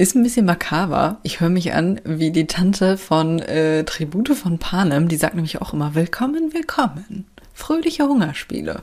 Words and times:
Ist 0.00 0.16
ein 0.16 0.22
bisschen 0.22 0.46
makaber. 0.46 1.18
Ich 1.24 1.40
höre 1.40 1.50
mich 1.50 1.74
an 1.74 2.00
wie 2.06 2.30
die 2.30 2.46
Tante 2.46 2.96
von 2.96 3.38
äh, 3.38 3.84
Tribute 3.84 4.30
von 4.30 4.58
Panem. 4.58 5.08
Die 5.08 5.16
sagt 5.16 5.34
nämlich 5.34 5.60
auch 5.60 5.74
immer 5.74 5.94
Willkommen, 5.94 6.54
willkommen. 6.54 7.26
Fröhliche 7.52 8.04
Hungerspiele. 8.04 8.82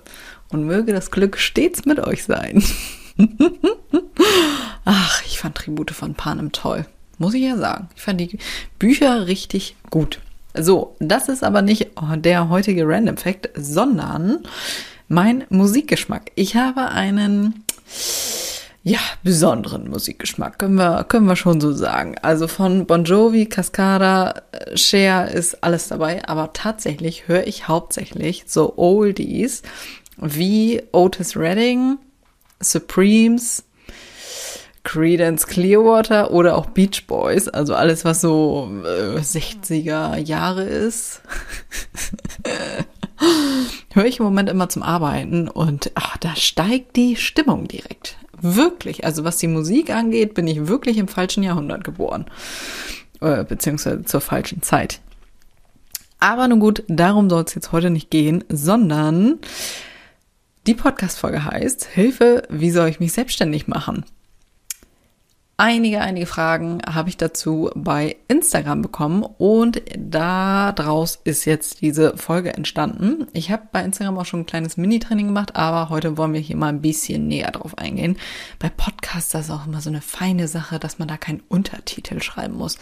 Und 0.49 0.65
möge 0.65 0.93
das 0.93 1.09
Glück 1.09 1.39
stets 1.39 1.85
mit 1.85 1.99
euch 1.99 2.23
sein. 2.23 2.63
Ach, 4.85 5.23
ich 5.25 5.39
fand 5.39 5.55
Tribute 5.55 5.89
von 5.89 6.13
Panem 6.13 6.51
toll. 6.51 6.85
Muss 7.17 7.33
ich 7.33 7.41
ja 7.41 7.57
sagen. 7.57 7.89
Ich 7.95 8.03
fand 8.03 8.21
die 8.21 8.37
Bücher 8.77 9.25
richtig 9.25 9.75
gut. 9.89 10.19
So, 10.53 10.95
das 10.99 11.29
ist 11.29 11.43
aber 11.43 11.63
nicht 11.63 11.89
der 12.17 12.49
heutige 12.49 12.87
Random 12.87 13.17
Fact, 13.17 13.49
sondern 13.55 14.43
mein 15.07 15.45
Musikgeschmack. 15.49 16.31
Ich 16.35 16.55
habe 16.55 16.89
einen, 16.89 17.63
ja, 18.87 18.99
besonderen 19.21 19.89
Musikgeschmack, 19.89 20.59
können 20.59 20.75
wir, 20.75 21.03
können 21.03 21.27
wir 21.27 21.35
schon 21.35 21.59
so 21.59 21.73
sagen. 21.73 22.15
Also 22.21 22.47
von 22.47 22.85
Bon 22.85 23.03
Jovi, 23.03 23.45
Cascada, 23.45 24.43
Cher 24.75 25.29
ist 25.29 25.61
alles 25.61 25.89
dabei, 25.89 26.25
aber 26.25 26.53
tatsächlich 26.53 27.27
höre 27.27 27.45
ich 27.47 27.67
hauptsächlich 27.67 28.45
so 28.47 28.77
Oldies 28.77 29.61
wie 30.15 30.81
Otis 30.93 31.35
Redding, 31.35 31.97
Supremes, 32.61 33.65
Credence 34.85 35.45
Clearwater 35.45 36.31
oder 36.31 36.55
auch 36.55 36.67
Beach 36.67 37.07
Boys, 37.07 37.49
also 37.49 37.75
alles, 37.75 38.05
was 38.05 38.21
so 38.21 38.71
äh, 38.85 39.17
60er 39.17 40.15
Jahre 40.15 40.63
ist. 40.63 41.21
höre 43.93 44.05
ich 44.05 44.19
im 44.19 44.25
Moment 44.25 44.47
immer 44.47 44.69
zum 44.69 44.83
Arbeiten 44.83 45.49
und 45.49 45.91
ach, 45.95 46.15
da 46.17 46.37
steigt 46.37 46.95
die 46.95 47.17
Stimmung 47.17 47.67
direkt. 47.67 48.15
Wirklich. 48.41 49.05
Also 49.05 49.23
was 49.23 49.37
die 49.37 49.47
Musik 49.47 49.89
angeht, 49.89 50.33
bin 50.33 50.47
ich 50.47 50.67
wirklich 50.67 50.97
im 50.97 51.07
falschen 51.07 51.43
Jahrhundert 51.43 51.83
geboren. 51.83 52.25
Äh, 53.21 53.43
beziehungsweise 53.43 54.03
zur 54.03 54.21
falschen 54.21 54.61
Zeit. 54.61 54.99
Aber 56.19 56.47
nun 56.47 56.59
gut, 56.59 56.83
darum 56.87 57.29
soll 57.29 57.43
es 57.43 57.55
jetzt 57.55 57.71
heute 57.71 57.89
nicht 57.89 58.09
gehen, 58.09 58.43
sondern 58.49 59.39
die 60.65 60.73
Podcast-Folge 60.73 61.45
heißt 61.45 61.85
Hilfe, 61.85 62.43
wie 62.49 62.71
soll 62.71 62.89
ich 62.89 62.99
mich 62.99 63.13
selbstständig 63.13 63.67
machen? 63.67 64.03
Einige, 65.59 66.01
einige 66.01 66.27
Fragen 66.27 66.83
habe 66.87 67.09
ich 67.09 67.17
dazu 67.17 67.71
bei 67.73 68.17
Instagram 68.27 68.83
bekommen 68.83 69.23
und 69.23 69.81
daraus 69.97 71.19
ist 71.23 71.45
jetzt 71.45 71.81
diese 71.81 72.15
Folge 72.15 72.53
entstanden. 72.53 73.25
Ich 73.33 73.49
habe 73.49 73.63
bei 73.71 73.83
Instagram 73.83 74.19
auch 74.19 74.25
schon 74.25 74.41
ein 74.41 74.45
kleines 74.45 74.77
Mini-Training 74.77 75.25
gemacht, 75.25 75.55
aber 75.55 75.89
heute 75.89 76.15
wollen 76.15 76.33
wir 76.33 76.39
hier 76.39 76.57
mal 76.57 76.67
ein 76.67 76.81
bisschen 76.81 77.27
näher 77.27 77.49
drauf 77.49 77.75
eingehen. 77.75 78.17
Bei 78.59 78.69
Podcasts 78.69 79.33
ist 79.33 79.33
das 79.33 79.49
auch 79.49 79.65
immer 79.65 79.81
so 79.81 79.89
eine 79.89 80.01
feine 80.01 80.47
Sache, 80.47 80.77
dass 80.77 80.99
man 80.99 81.07
da 81.07 81.17
keinen 81.17 81.41
Untertitel 81.47 82.21
schreiben 82.21 82.53
muss. 82.55 82.77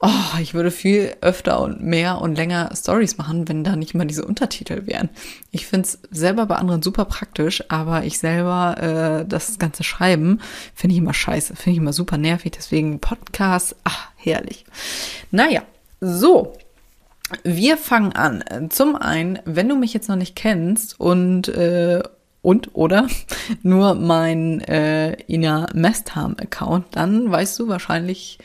Oh, 0.00 0.38
ich 0.40 0.54
würde 0.54 0.70
viel 0.70 1.16
öfter 1.22 1.60
und 1.60 1.82
mehr 1.82 2.20
und 2.20 2.36
länger 2.36 2.70
Stories 2.76 3.18
machen, 3.18 3.48
wenn 3.48 3.64
da 3.64 3.74
nicht 3.74 3.94
mal 3.94 4.06
diese 4.06 4.24
Untertitel 4.24 4.86
wären. 4.86 5.08
Ich 5.50 5.66
find's 5.66 5.98
selber 6.12 6.46
bei 6.46 6.54
anderen 6.54 6.82
super 6.82 7.04
praktisch, 7.04 7.64
aber 7.68 8.04
ich 8.04 8.20
selber 8.20 8.76
äh, 8.80 9.26
das 9.26 9.58
ganze 9.58 9.82
Schreiben 9.82 10.40
finde 10.72 10.94
ich 10.94 11.00
immer 11.00 11.14
scheiße, 11.14 11.56
finde 11.56 11.72
ich 11.72 11.78
immer 11.78 11.92
super 11.92 12.16
nervig. 12.16 12.52
Deswegen 12.52 13.00
Podcast, 13.00 13.74
ach, 13.82 14.10
herrlich. 14.16 14.64
Naja, 15.32 15.62
so. 16.00 16.52
Wir 17.42 17.76
fangen 17.76 18.12
an. 18.12 18.70
Zum 18.70 18.94
einen, 18.96 19.40
wenn 19.44 19.68
du 19.68 19.76
mich 19.76 19.92
jetzt 19.92 20.08
noch 20.08 20.16
nicht 20.16 20.34
kennst 20.34 20.98
und 20.98 21.48
äh, 21.48 22.02
und 22.40 22.74
oder 22.74 23.08
nur 23.62 23.94
mein 23.94 24.60
äh, 24.62 25.16
Ina 25.26 25.66
Mestham 25.74 26.36
Account, 26.40 26.86
dann 26.92 27.30
weißt 27.30 27.58
du 27.58 27.68
wahrscheinlich 27.68 28.38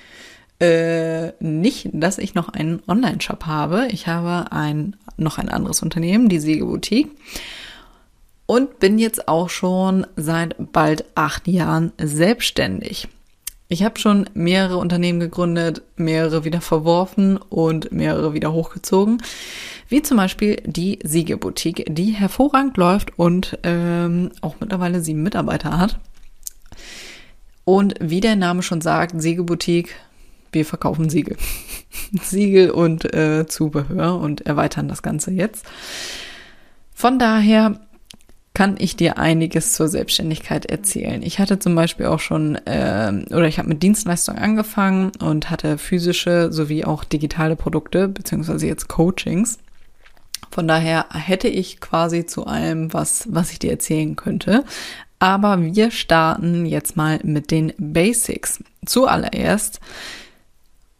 äh, 0.64 1.34
nicht, 1.42 1.90
dass 1.92 2.18
ich 2.18 2.36
noch 2.36 2.50
einen 2.50 2.82
Online-Shop 2.88 3.46
habe. 3.46 3.88
Ich 3.92 4.08
habe 4.08 4.52
ein, 4.54 4.96
noch 5.18 5.38
ein 5.38 5.50
anderes 5.50 5.82
Unternehmen, 5.82 6.30
die 6.30 6.40
Siege 6.40 6.66
Boutique. 6.66 7.12
Und 8.46 8.80
bin 8.80 8.98
jetzt 8.98 9.28
auch 9.28 9.50
schon 9.50 10.08
seit 10.16 10.56
bald 10.72 11.06
acht 11.16 11.48
Jahren 11.48 11.92
selbstständig. 11.98 13.10
Ich 13.68 13.84
habe 13.84 14.00
schon 14.00 14.30
mehrere 14.34 14.78
Unternehmen 14.78 15.20
gegründet, 15.20 15.82
mehrere 15.96 16.44
wieder 16.44 16.62
verworfen 16.62 17.38
und 17.38 17.92
mehrere 17.92 18.34
wieder 18.34 18.54
hochgezogen. 18.54 19.22
Wie 19.90 20.02
zum 20.02 20.18
Beispiel 20.18 20.62
die 20.66 21.00
Siege 21.04 21.38
Boutique, 21.38 21.86
die 21.90 22.12
hervorragend 22.12 22.78
läuft 22.78 23.18
und 23.18 23.58
ähm, 23.64 24.32
auch 24.42 24.56
mittlerweile 24.60 25.02
sieben 25.02 25.24
Mitarbeiter 25.24 25.78
hat. 25.78 26.00
Und 27.66 27.96
wie 28.00 28.20
der 28.20 28.36
Name 28.36 28.62
schon 28.62 28.82
sagt, 28.82 29.22
Siege 29.22 29.44
Boutique 29.44 29.96
wir 30.54 30.66
verkaufen 30.66 31.10
Siegel. 31.10 31.38
Siegel 32.22 32.72
und 32.72 33.14
äh, 33.14 33.46
Zubehör 33.48 34.20
und 34.20 34.42
erweitern 34.42 34.88
das 34.88 35.02
Ganze 35.02 35.32
jetzt. 35.32 35.66
Von 36.94 37.20
daher 37.20 37.80
kann 38.54 38.76
ich 38.78 38.96
dir 38.96 39.18
einiges 39.18 39.74
zur 39.74 39.88
Selbstständigkeit 39.88 40.68
erzählen. 40.68 41.24
Ich 41.24 41.40
hatte 41.40 41.58
zum 41.58 41.74
Beispiel 41.74 42.06
auch 42.06 42.20
schon, 42.20 42.56
äh, 42.68 43.26
oder 43.32 43.48
ich 43.48 43.58
habe 43.58 43.70
mit 43.70 43.82
Dienstleistungen 43.82 44.42
angefangen 44.42 45.12
und 45.20 45.50
hatte 45.50 45.80
physische 45.80 46.52
sowie 46.52 46.86
auch 46.86 47.04
digitale 47.04 47.56
Produkte, 47.56 48.08
beziehungsweise 48.08 48.68
jetzt 48.68 48.88
Coachings. 48.88 49.58
Von 50.52 50.68
daher 50.68 51.08
hätte 51.12 51.48
ich 51.48 51.82
quasi 51.82 52.28
zu 52.28 52.46
allem 52.46 52.94
was, 52.94 53.28
was 53.32 53.52
ich 53.52 53.58
dir 53.58 53.72
erzählen 53.72 54.16
könnte. 54.16 54.64
Aber 55.18 55.60
wir 55.64 55.90
starten 55.90 56.68
jetzt 56.68 56.96
mal 56.96 57.20
mit 57.24 57.50
den 57.50 57.74
Basics. 57.80 58.64
Zuallererst 58.86 59.80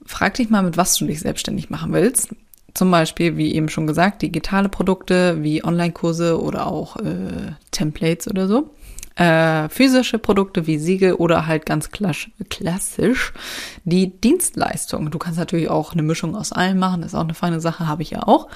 frag 0.06 0.36
dich 0.36 0.50
mal, 0.50 0.64
mit 0.64 0.78
was 0.78 0.96
du 0.98 1.06
dich 1.06 1.20
selbstständig 1.20 1.70
machen 1.70 1.94
willst. 1.94 2.30
Zum 2.74 2.90
Beispiel, 2.90 3.38
wie 3.38 3.54
eben 3.54 3.70
schon 3.70 3.86
gesagt, 3.86 4.22
digitale 4.22 4.68
Produkte 4.68 5.44
wie 5.44 5.64
Online-Kurse 5.64 6.42
oder 6.42 6.68
auch 6.68 6.98
äh, 6.98 7.54
Templates 7.72 8.28
oder 8.28 8.48
so. 8.48 8.72
Äh, 9.16 9.70
physische 9.70 10.18
Produkte 10.18 10.66
wie 10.66 10.80
Siegel 10.80 11.14
oder 11.14 11.46
halt 11.46 11.68
ganz 11.68 11.92
klassisch 11.92 13.34
die 13.84 14.10
Dienstleistung. 14.10 15.12
Du 15.12 15.20
kannst 15.20 15.38
natürlich 15.38 15.70
auch 15.70 15.94
eine 15.94 16.02
Mischung 16.02 16.36
aus 16.36 16.52
allem 16.52 16.80
machen, 16.80 17.02
das 17.02 17.12
ist 17.12 17.16
auch 17.16 17.24
eine 17.24 17.36
feine 17.36 17.60
Sache, 17.62 17.88
habe 17.88 18.02
ich 18.02 18.10
ja 18.10 18.24
auch. 18.24 18.48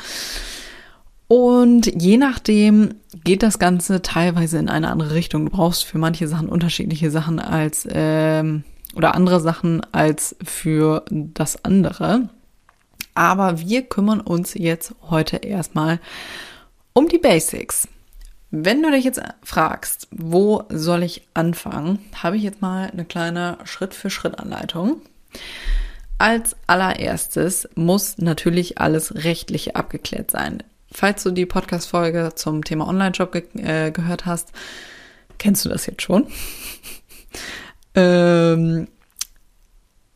Und 1.28 2.02
je 2.02 2.18
nachdem 2.18 2.96
geht 3.24 3.44
das 3.44 3.59
Ganze 3.59 4.02
teilweise 4.02 4.57
in 4.57 4.69
eine 4.69 4.90
andere 4.90 5.13
Richtung. 5.13 5.46
Du 5.46 5.52
brauchst 5.52 5.84
für 5.84 6.00
manche 6.00 6.28
Sachen 6.28 6.50
unterschiedliche 6.50 7.12
Sachen 7.12 7.40
als 7.40 7.88
ähm, 7.91 8.63
oder 8.96 9.16
andere 9.16 9.40
Sachen 9.40 9.81
als 9.92 10.36
für 10.44 11.06
das 11.09 11.64
andere. 11.64 12.30
Aber 13.14 13.59
wir 13.59 13.84
kümmern 13.84 14.22
uns 14.22 14.53
jetzt 14.53 14.94
heute 15.09 15.38
erstmal 15.38 16.00
um 16.94 17.08
die 17.08 17.18
Basics. 17.18 17.88
Wenn 18.50 18.81
du 18.81 18.92
dich 18.92 19.03
jetzt 19.03 19.22
fragst, 19.44 20.08
wo 20.12 20.64
soll 20.70 21.03
ich 21.03 21.28
anfangen, 21.34 22.00
habe 22.16 22.38
ich 22.38 22.44
jetzt 22.44 22.62
mal 22.62 22.89
eine 22.89 23.06
kleine 23.06 23.57
Schritt-für-Schritt-Anleitung. 23.66 25.01
Als 26.18 26.56
allererstes 26.66 27.68
muss 27.75 28.18
natürlich 28.18 28.80
alles 28.80 29.13
Rechtliche 29.24 29.75
abgeklärt 29.75 30.31
sein. 30.31 30.63
Falls 30.92 31.24
du 31.24 31.31
die 31.31 31.45
Podcast-Folge 31.45 32.31
zum 32.36 32.63
Thema 32.63 32.88
Online-Shop 32.88 33.31
ge 33.31 33.44
äh, 33.57 33.92
gehört 33.92 34.25
hast, 34.25 34.51
kennst 35.38 35.66
du 35.66 35.69
das 35.69 35.86
jetzt 35.86 36.01
schon. 36.01 36.28
Ähm, 37.97 38.88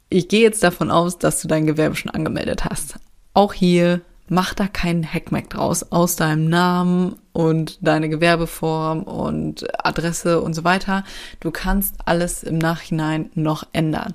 ich 0.10 0.28
gehe 0.28 0.42
jetzt 0.42 0.64
davon 0.64 0.92
aus, 0.92 1.18
dass 1.18 1.42
du 1.42 1.48
dein 1.48 1.66
Gewerbe 1.66 1.96
schon 1.96 2.12
angemeldet 2.12 2.64
hast. 2.66 2.96
Auch 3.34 3.54
hier 3.54 4.02
mach 4.30 4.54
da 4.54 4.68
keinen 4.68 5.04
Hackmack 5.04 5.50
draus 5.50 5.92
aus 5.92 6.16
deinem 6.16 6.48
Namen 6.48 7.16
und 7.34 7.86
deine 7.86 8.08
Gewerbeform 8.08 9.04
und 9.04 9.66
Adresse 9.86 10.42
und 10.42 10.54
so 10.54 10.64
weiter. 10.64 11.04
Du 11.40 11.52
kannst 11.52 11.96
alles 12.06 12.44
im 12.44 12.58
Nachhinein 12.58 13.30
noch 13.34 13.66
ändern. 13.74 14.14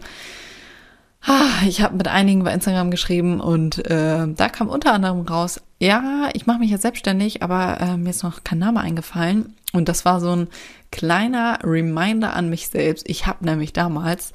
Ah, 1.22 1.66
ich 1.66 1.82
habe 1.82 1.96
mit 1.96 2.06
einigen 2.06 2.44
bei 2.44 2.54
Instagram 2.54 2.92
geschrieben 2.92 3.40
und 3.40 3.84
äh, 3.90 4.28
da 4.28 4.48
kam 4.48 4.68
unter 4.68 4.92
anderem 4.92 5.22
raus, 5.22 5.60
ja, 5.80 6.28
ich 6.34 6.46
mache 6.46 6.60
mich 6.60 6.70
jetzt 6.70 6.82
selbstständig, 6.82 7.42
aber 7.42 7.80
äh, 7.80 7.96
mir 7.96 8.10
ist 8.10 8.22
noch 8.22 8.44
kein 8.44 8.60
Name 8.60 8.80
eingefallen. 8.80 9.54
Und 9.72 9.88
das 9.88 10.04
war 10.04 10.20
so 10.20 10.30
ein 10.30 10.48
kleiner 10.90 11.58
Reminder 11.62 12.34
an 12.34 12.48
mich 12.50 12.68
selbst. 12.68 13.08
Ich 13.08 13.26
habe 13.26 13.44
nämlich 13.44 13.72
damals 13.72 14.32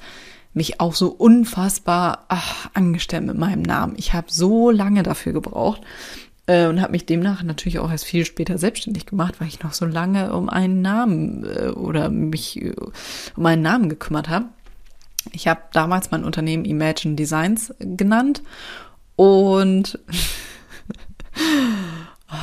mich 0.54 0.80
auch 0.80 0.94
so 0.94 1.08
unfassbar 1.08 2.26
ach, 2.28 2.68
angestellt 2.74 3.24
mit 3.24 3.38
meinem 3.38 3.62
Namen. 3.62 3.94
Ich 3.96 4.12
habe 4.12 4.26
so 4.30 4.70
lange 4.70 5.02
dafür 5.02 5.32
gebraucht 5.32 5.82
äh, 6.46 6.66
und 6.66 6.80
habe 6.80 6.92
mich 6.92 7.06
demnach 7.06 7.42
natürlich 7.42 7.78
auch 7.78 7.90
erst 7.90 8.04
viel 8.04 8.24
später 8.24 8.58
selbstständig 8.58 9.06
gemacht, 9.06 9.36
weil 9.38 9.48
ich 9.48 9.62
noch 9.62 9.72
so 9.72 9.86
lange 9.86 10.34
um 10.34 10.48
einen 10.48 10.82
Namen 10.82 11.44
äh, 11.44 11.68
oder 11.68 12.10
mich 12.10 12.60
äh, 12.60 12.74
um 13.36 13.46
einen 13.46 13.62
Namen 13.62 13.88
gekümmert 13.88 14.28
habe. 14.28 14.46
Ich 15.30 15.48
habe 15.48 15.62
damals 15.72 16.10
mein 16.10 16.24
Unternehmen 16.24 16.64
Imagine 16.64 17.14
Designs 17.14 17.72
genannt 17.78 18.42
und 19.16 19.98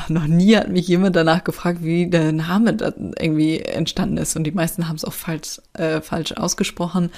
noch 0.07 0.27
nie 0.27 0.55
hat 0.55 0.69
mich 0.69 0.87
jemand 0.87 1.15
danach 1.15 1.43
gefragt, 1.43 1.83
wie 1.83 2.07
der 2.07 2.31
Name 2.31 2.73
da 2.73 2.93
irgendwie 2.97 3.59
entstanden 3.59 4.17
ist. 4.17 4.35
Und 4.35 4.43
die 4.43 4.51
meisten 4.51 4.87
haben 4.87 4.95
es 4.95 5.05
auch 5.05 5.13
falsch, 5.13 5.61
äh, 5.73 6.01
falsch 6.01 6.33
ausgesprochen. 6.33 7.11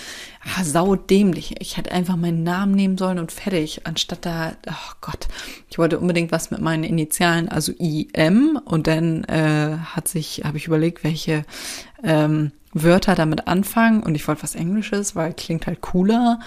Ah, 0.44 0.64
sau 0.64 0.96
dämlich. 0.96 1.56
Ich 1.60 1.78
hätte 1.78 1.92
einfach 1.92 2.16
meinen 2.16 2.44
Namen 2.44 2.74
nehmen 2.74 2.98
sollen 2.98 3.20
und 3.20 3.32
fertig. 3.32 3.82
Anstatt 3.86 4.26
da, 4.26 4.54
oh 4.68 4.94
Gott, 5.02 5.28
ich 5.70 5.78
wollte 5.78 6.00
unbedingt 6.00 6.32
was 6.32 6.52
mit 6.52 6.62
meinen 6.62 6.84
Initialen, 6.84 7.50
also 7.50 7.72
IM. 7.74 8.60
Und 8.64 8.88
dann 8.88 9.24
äh, 9.26 9.78
hat 9.84 10.08
sich, 10.08 10.44
habe 10.46 10.58
ich 10.58 10.68
überlegt, 10.68 11.04
welche 11.04 11.46
ähm, 12.04 12.52
Wörter 12.74 13.16
damit 13.16 13.48
anfangen. 13.48 14.04
Und 14.04 14.16
ich 14.16 14.28
wollte 14.28 14.44
was 14.44 14.56
Englisches, 14.56 15.16
weil 15.16 15.34
klingt 15.34 15.68
halt 15.68 15.82
cooler. 15.82 16.40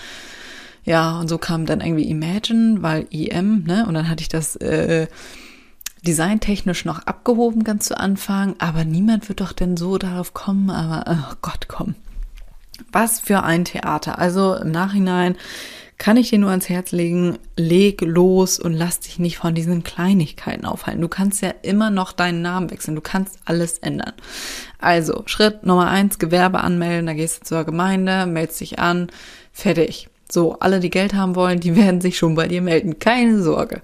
Ja, 0.84 1.18
und 1.18 1.28
so 1.28 1.38
kam 1.38 1.64
dann 1.64 1.80
irgendwie 1.80 2.08
Imagine, 2.10 2.82
weil 2.82 3.06
IM, 3.10 3.64
ne? 3.64 3.86
Und 3.86 3.94
dann 3.94 4.08
hatte 4.08 4.20
ich 4.20 4.28
das 4.28 4.56
äh, 4.56 5.06
designtechnisch 6.06 6.84
noch 6.84 7.00
abgehoben 7.06 7.64
ganz 7.64 7.86
zu 7.86 7.98
Anfang, 7.98 8.54
aber 8.58 8.84
niemand 8.84 9.28
wird 9.28 9.40
doch 9.40 9.52
denn 9.52 9.76
so 9.76 9.98
darauf 9.98 10.34
kommen, 10.34 10.70
aber 10.70 11.04
oh 11.10 11.34
Gott, 11.42 11.66
komm. 11.68 11.94
Was 12.92 13.20
für 13.20 13.42
ein 13.42 13.64
Theater. 13.64 14.18
Also 14.18 14.54
im 14.54 14.70
Nachhinein 14.70 15.36
kann 15.96 16.16
ich 16.16 16.30
dir 16.30 16.38
nur 16.38 16.50
ans 16.50 16.68
Herz 16.68 16.92
legen, 16.92 17.38
leg 17.56 18.00
los 18.00 18.58
und 18.58 18.72
lass 18.72 19.00
dich 19.00 19.18
nicht 19.18 19.38
von 19.38 19.54
diesen 19.54 19.84
Kleinigkeiten 19.84 20.66
aufhalten. 20.66 21.00
Du 21.00 21.08
kannst 21.08 21.40
ja 21.40 21.54
immer 21.62 21.90
noch 21.90 22.12
deinen 22.12 22.42
Namen 22.42 22.70
wechseln, 22.70 22.96
du 22.96 23.00
kannst 23.00 23.38
alles 23.44 23.78
ändern. 23.78 24.12
Also, 24.78 25.22
Schritt 25.26 25.64
Nummer 25.64 25.88
eins, 25.88 26.18
Gewerbe 26.18 26.60
anmelden, 26.60 27.06
da 27.06 27.12
gehst 27.12 27.42
du 27.42 27.44
zur 27.44 27.64
Gemeinde, 27.64 28.26
meldest 28.26 28.60
dich 28.60 28.78
an, 28.78 29.08
fertig. 29.52 30.08
So, 30.30 30.58
alle, 30.58 30.80
die 30.80 30.90
Geld 30.90 31.14
haben 31.14 31.36
wollen, 31.36 31.60
die 31.60 31.76
werden 31.76 32.00
sich 32.00 32.18
schon 32.18 32.34
bei 32.34 32.48
dir 32.48 32.60
melden. 32.60 32.98
Keine 32.98 33.40
Sorge. 33.40 33.82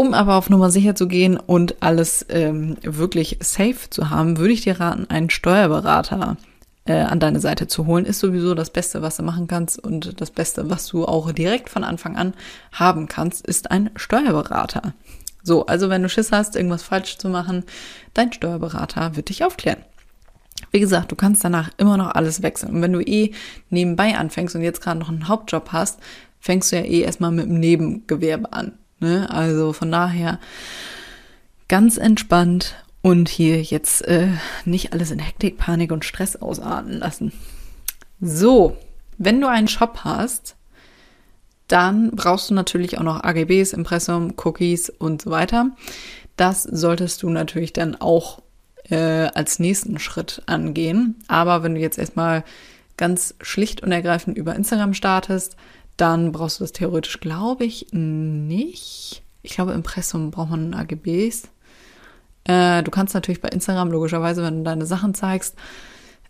Um 0.00 0.14
aber 0.14 0.36
auf 0.36 0.48
Nummer 0.48 0.70
sicher 0.70 0.94
zu 0.94 1.08
gehen 1.08 1.36
und 1.36 1.82
alles 1.82 2.24
ähm, 2.30 2.78
wirklich 2.80 3.36
safe 3.42 3.90
zu 3.90 4.08
haben, 4.08 4.38
würde 4.38 4.54
ich 4.54 4.62
dir 4.62 4.80
raten, 4.80 5.10
einen 5.10 5.28
Steuerberater 5.28 6.38
äh, 6.86 6.94
an 6.94 7.20
deine 7.20 7.38
Seite 7.38 7.66
zu 7.66 7.84
holen. 7.84 8.06
Ist 8.06 8.20
sowieso 8.20 8.54
das 8.54 8.70
Beste, 8.70 9.02
was 9.02 9.18
du 9.18 9.24
machen 9.24 9.46
kannst 9.46 9.78
und 9.78 10.18
das 10.18 10.30
Beste, 10.30 10.70
was 10.70 10.86
du 10.86 11.04
auch 11.04 11.30
direkt 11.32 11.68
von 11.68 11.84
Anfang 11.84 12.16
an 12.16 12.32
haben 12.72 13.08
kannst, 13.08 13.46
ist 13.46 13.70
ein 13.70 13.90
Steuerberater. 13.94 14.94
So, 15.42 15.66
also 15.66 15.90
wenn 15.90 16.02
du 16.02 16.08
Schiss 16.08 16.32
hast, 16.32 16.56
irgendwas 16.56 16.82
falsch 16.82 17.18
zu 17.18 17.28
machen, 17.28 17.64
dein 18.14 18.32
Steuerberater 18.32 19.16
wird 19.16 19.28
dich 19.28 19.44
aufklären. 19.44 19.84
Wie 20.70 20.80
gesagt, 20.80 21.12
du 21.12 21.14
kannst 21.14 21.44
danach 21.44 21.72
immer 21.76 21.98
noch 21.98 22.14
alles 22.14 22.42
wechseln. 22.42 22.76
Und 22.76 22.80
wenn 22.80 22.94
du 22.94 23.02
eh 23.02 23.32
nebenbei 23.68 24.16
anfängst 24.16 24.56
und 24.56 24.62
jetzt 24.62 24.80
gerade 24.80 24.98
noch 24.98 25.10
einen 25.10 25.28
Hauptjob 25.28 25.72
hast, 25.72 25.98
fängst 26.40 26.72
du 26.72 26.76
ja 26.76 26.84
eh 26.84 27.02
erstmal 27.02 27.32
mit 27.32 27.44
dem 27.44 27.60
Nebengewerbe 27.60 28.50
an. 28.54 28.78
Ne? 29.00 29.28
Also 29.30 29.72
von 29.72 29.90
daher 29.90 30.38
ganz 31.68 31.96
entspannt 31.96 32.74
und 33.02 33.28
hier 33.28 33.62
jetzt 33.62 34.02
äh, 34.06 34.28
nicht 34.64 34.92
alles 34.92 35.10
in 35.10 35.18
Hektik, 35.18 35.56
Panik 35.56 35.90
und 35.90 36.04
Stress 36.04 36.36
ausarten 36.36 36.98
lassen. 36.98 37.32
So, 38.20 38.76
wenn 39.16 39.40
du 39.40 39.48
einen 39.48 39.68
Shop 39.68 40.00
hast, 40.04 40.56
dann 41.68 42.10
brauchst 42.10 42.50
du 42.50 42.54
natürlich 42.54 42.98
auch 42.98 43.02
noch 43.02 43.22
AGBs, 43.22 43.72
Impressum, 43.72 44.34
Cookies 44.36 44.90
und 44.90 45.22
so 45.22 45.30
weiter. 45.30 45.70
Das 46.36 46.64
solltest 46.64 47.22
du 47.22 47.30
natürlich 47.30 47.72
dann 47.72 47.96
auch 48.00 48.42
äh, 48.90 48.96
als 49.34 49.58
nächsten 49.58 49.98
Schritt 49.98 50.42
angehen. 50.46 51.16
Aber 51.28 51.62
wenn 51.62 51.74
du 51.74 51.80
jetzt 51.80 51.98
erstmal 51.98 52.44
ganz 52.96 53.34
schlicht 53.40 53.82
und 53.82 53.92
ergreifend 53.92 54.36
über 54.36 54.54
Instagram 54.54 54.94
startest, 54.94 55.56
dann 56.00 56.32
brauchst 56.32 56.60
du 56.60 56.64
das 56.64 56.72
theoretisch, 56.72 57.20
glaube 57.20 57.64
ich, 57.64 57.86
nicht. 57.92 59.22
Ich 59.42 59.54
glaube, 59.54 59.72
Impressum 59.72 60.30
braucht 60.30 60.50
man 60.50 60.74
AGBs. 60.74 61.48
Äh, 62.44 62.82
du 62.82 62.90
kannst 62.90 63.14
natürlich 63.14 63.40
bei 63.40 63.48
Instagram 63.48 63.90
logischerweise, 63.90 64.42
wenn 64.42 64.58
du 64.58 64.62
deine 64.62 64.86
Sachen 64.86 65.14
zeigst, 65.14 65.56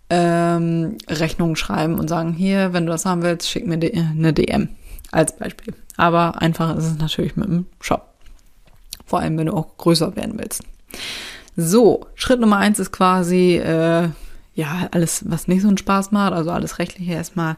ähm, 0.08 0.98
Rechnungen 1.08 1.54
schreiben 1.54 1.98
und 1.98 2.08
sagen, 2.08 2.32
hier, 2.32 2.72
wenn 2.72 2.86
du 2.86 2.92
das 2.92 3.06
haben 3.06 3.22
willst, 3.22 3.48
schick 3.48 3.66
mir 3.66 3.74
eine 3.74 4.32
DM 4.32 4.70
als 5.12 5.36
Beispiel. 5.36 5.74
Aber 5.96 6.42
einfacher 6.42 6.76
ist 6.76 6.86
es 6.86 6.98
natürlich 6.98 7.36
mit 7.36 7.46
dem 7.46 7.66
Shop. 7.80 8.14
Vor 9.06 9.20
allem, 9.20 9.38
wenn 9.38 9.46
du 9.46 9.54
auch 9.54 9.76
größer 9.76 10.16
werden 10.16 10.36
willst. 10.36 10.64
So, 11.56 12.06
Schritt 12.16 12.40
Nummer 12.40 12.56
eins 12.56 12.80
ist 12.80 12.90
quasi, 12.90 13.56
äh, 13.56 14.08
ja, 14.54 14.88
alles, 14.90 15.30
was 15.30 15.46
nicht 15.46 15.62
so 15.62 15.68
einen 15.68 15.78
Spaß 15.78 16.10
macht, 16.10 16.32
also 16.32 16.50
alles 16.50 16.78
rechtliche 16.78 17.12
erstmal 17.12 17.56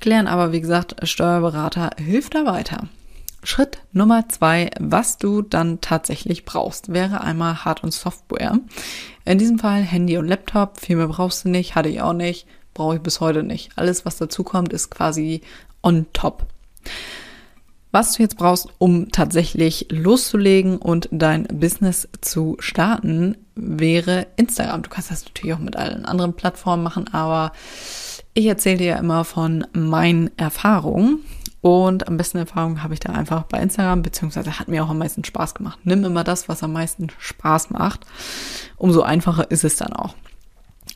abklären, 0.00 0.28
aber 0.28 0.50
wie 0.52 0.62
gesagt, 0.62 0.96
Steuerberater 1.06 1.90
hilft 1.98 2.34
da 2.34 2.46
weiter. 2.46 2.88
Schritt 3.42 3.82
Nummer 3.92 4.26
zwei, 4.30 4.70
was 4.80 5.18
du 5.18 5.42
dann 5.42 5.82
tatsächlich 5.82 6.46
brauchst, 6.46 6.90
wäre 6.90 7.20
einmal 7.20 7.66
Hard- 7.66 7.84
und 7.84 7.92
Software. 7.92 8.58
In 9.26 9.36
diesem 9.36 9.58
Fall 9.58 9.82
Handy 9.82 10.16
und 10.16 10.26
Laptop. 10.26 10.80
Viel 10.80 10.96
mehr 10.96 11.08
brauchst 11.08 11.44
du 11.44 11.50
nicht, 11.50 11.74
hatte 11.74 11.90
ich 11.90 12.00
auch 12.00 12.14
nicht, 12.14 12.46
brauche 12.72 12.96
ich 12.96 13.02
bis 13.02 13.20
heute 13.20 13.42
nicht. 13.42 13.72
Alles, 13.76 14.06
was 14.06 14.16
dazu 14.16 14.42
kommt, 14.42 14.72
ist 14.72 14.90
quasi 14.90 15.42
on 15.82 16.06
top. 16.14 16.46
Was 17.92 18.14
du 18.14 18.22
jetzt 18.22 18.38
brauchst, 18.38 18.68
um 18.78 19.10
tatsächlich 19.10 19.88
loszulegen 19.90 20.78
und 20.78 21.10
dein 21.12 21.44
Business 21.44 22.08
zu 22.22 22.56
starten, 22.58 23.36
wäre 23.54 24.28
Instagram. 24.36 24.82
Du 24.82 24.88
kannst 24.88 25.10
das 25.10 25.26
natürlich 25.26 25.54
auch 25.54 25.58
mit 25.58 25.76
allen 25.76 26.06
anderen 26.06 26.32
Plattformen 26.32 26.82
machen, 26.82 27.12
aber 27.12 27.52
ich 28.34 28.46
erzähle 28.46 28.78
dir 28.78 28.96
immer 28.96 29.24
von 29.24 29.66
meinen 29.72 30.30
Erfahrungen. 30.36 31.20
Und 31.62 32.08
am 32.08 32.16
besten 32.16 32.38
Erfahrungen 32.38 32.82
habe 32.82 32.94
ich 32.94 33.00
da 33.00 33.12
einfach 33.12 33.42
bei 33.42 33.60
Instagram, 33.60 34.00
beziehungsweise 34.00 34.58
hat 34.58 34.68
mir 34.68 34.82
auch 34.82 34.88
am 34.88 34.98
meisten 34.98 35.24
Spaß 35.24 35.54
gemacht. 35.54 35.78
Nimm 35.84 36.04
immer 36.04 36.24
das, 36.24 36.48
was 36.48 36.62
am 36.62 36.72
meisten 36.72 37.08
Spaß 37.18 37.70
macht. 37.70 38.06
Umso 38.76 39.02
einfacher 39.02 39.50
ist 39.50 39.64
es 39.64 39.76
dann 39.76 39.92
auch. 39.92 40.14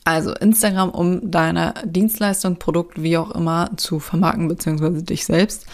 Also 0.05 0.33
Instagram, 0.33 0.89
um 0.89 1.31
deine 1.31 1.75
Dienstleistung, 1.83 2.57
Produkt, 2.57 3.01
wie 3.01 3.17
auch 3.17 3.31
immer 3.31 3.71
zu 3.77 3.99
vermarkten, 3.99 4.47
beziehungsweise 4.47 5.03
dich 5.03 5.25
selbst. 5.25 5.67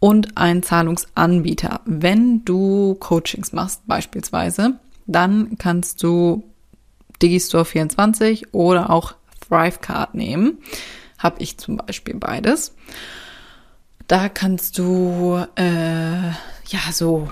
Und 0.00 0.36
ein 0.36 0.62
Zahlungsanbieter. 0.62 1.80
Wenn 1.84 2.44
du 2.44 2.96
Coachings 2.98 3.52
machst, 3.52 3.86
beispielsweise, 3.86 4.74
dann 5.06 5.58
kannst 5.58 6.02
du 6.02 6.42
Digistore 7.22 7.64
24 7.64 8.52
oder 8.52 8.90
auch 8.90 9.14
Thrivecard 9.48 10.14
nehmen. 10.14 10.58
Habe 11.18 11.42
ich 11.42 11.58
zum 11.58 11.76
Beispiel 11.78 12.16
beides. 12.16 12.74
Da 14.06 14.28
kannst 14.28 14.78
du 14.78 15.44
äh, 15.56 16.28
ja 16.28 16.92
so 16.92 17.30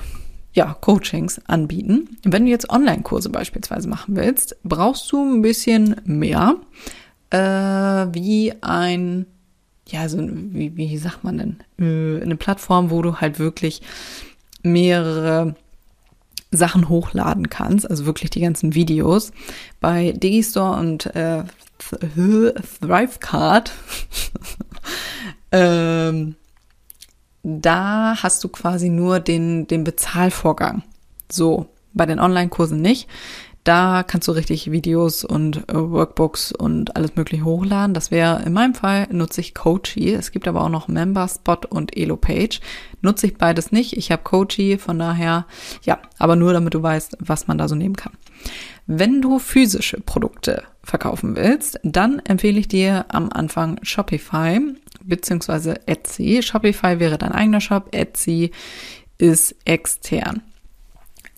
ja, 0.54 0.76
Coachings 0.80 1.40
anbieten. 1.46 2.18
Wenn 2.24 2.44
du 2.44 2.50
jetzt 2.50 2.70
Online-Kurse 2.70 3.30
beispielsweise 3.30 3.88
machen 3.88 4.16
willst, 4.16 4.56
brauchst 4.62 5.10
du 5.10 5.22
ein 5.24 5.42
bisschen 5.42 5.96
mehr 6.04 6.56
äh, 7.30 7.38
wie 7.38 8.52
ein, 8.60 9.26
ja, 9.88 10.08
so 10.08 10.18
wie, 10.20 10.76
wie 10.76 10.98
sagt 10.98 11.24
man 11.24 11.38
denn, 11.38 11.56
äh, 11.78 12.22
eine 12.22 12.36
Plattform, 12.36 12.90
wo 12.90 13.00
du 13.00 13.16
halt 13.16 13.38
wirklich 13.38 13.80
mehrere 14.62 15.54
Sachen 16.50 16.90
hochladen 16.90 17.48
kannst, 17.48 17.90
also 17.90 18.04
wirklich 18.04 18.28
die 18.28 18.42
ganzen 18.42 18.74
Videos. 18.74 19.32
Bei 19.80 20.12
Digistore 20.12 20.78
und 20.78 21.06
äh, 21.16 21.44
Thrivecard, 22.00 23.72
ähm, 25.52 26.36
da 27.42 28.16
hast 28.22 28.42
du 28.44 28.48
quasi 28.48 28.88
nur 28.88 29.20
den, 29.20 29.66
den 29.66 29.84
Bezahlvorgang. 29.84 30.82
So, 31.30 31.66
bei 31.92 32.06
den 32.06 32.20
Online-Kursen 32.20 32.80
nicht. 32.80 33.08
Da 33.64 34.02
kannst 34.02 34.26
du 34.26 34.32
richtig 34.32 34.72
Videos 34.72 35.24
und 35.24 35.68
äh, 35.68 35.74
Workbooks 35.74 36.50
und 36.50 36.96
alles 36.96 37.14
mögliche 37.14 37.44
hochladen. 37.44 37.94
Das 37.94 38.10
wäre 38.10 38.42
in 38.42 38.52
meinem 38.52 38.74
Fall 38.74 39.06
nutze 39.12 39.40
ich 39.40 39.54
Coachy. 39.54 40.12
Es 40.12 40.32
gibt 40.32 40.48
aber 40.48 40.62
auch 40.62 40.68
noch 40.68 40.88
Memberspot 40.88 41.66
und 41.66 41.96
Elopage. 41.96 42.60
Nutze 43.02 43.28
ich 43.28 43.38
beides 43.38 43.70
nicht. 43.70 43.96
Ich 43.96 44.10
habe 44.10 44.24
Coachy, 44.24 44.78
von 44.78 44.98
daher 44.98 45.46
ja, 45.84 46.00
aber 46.18 46.34
nur 46.34 46.52
damit 46.52 46.74
du 46.74 46.82
weißt, 46.82 47.18
was 47.20 47.46
man 47.46 47.56
da 47.56 47.68
so 47.68 47.76
nehmen 47.76 47.94
kann. 47.94 48.14
Wenn 48.88 49.22
du 49.22 49.38
physische 49.38 50.00
Produkte 50.00 50.64
verkaufen 50.84 51.36
willst, 51.36 51.78
dann 51.82 52.18
empfehle 52.20 52.58
ich 52.58 52.68
dir 52.68 53.06
am 53.08 53.30
Anfang 53.32 53.78
Shopify 53.82 54.60
bzw. 55.04 55.74
Etsy. 55.86 56.42
Shopify 56.42 56.98
wäre 56.98 57.18
dein 57.18 57.32
eigener 57.32 57.60
Shop, 57.60 57.88
Etsy 57.92 58.50
ist 59.18 59.54
extern. 59.64 60.42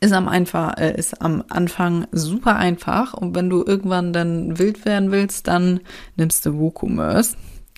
ist 0.00 0.12
am, 0.12 0.28
einfach, 0.28 0.76
äh, 0.78 0.96
ist 0.96 1.20
am 1.20 1.44
Anfang 1.48 2.06
super 2.12 2.56
einfach 2.56 3.14
und 3.14 3.34
wenn 3.34 3.50
du 3.50 3.64
irgendwann 3.64 4.12
dann 4.12 4.58
wild 4.58 4.84
werden 4.84 5.10
willst, 5.10 5.48
dann 5.48 5.80
nimmst 6.16 6.44
du 6.46 6.58
WooCommerce. 6.58 7.36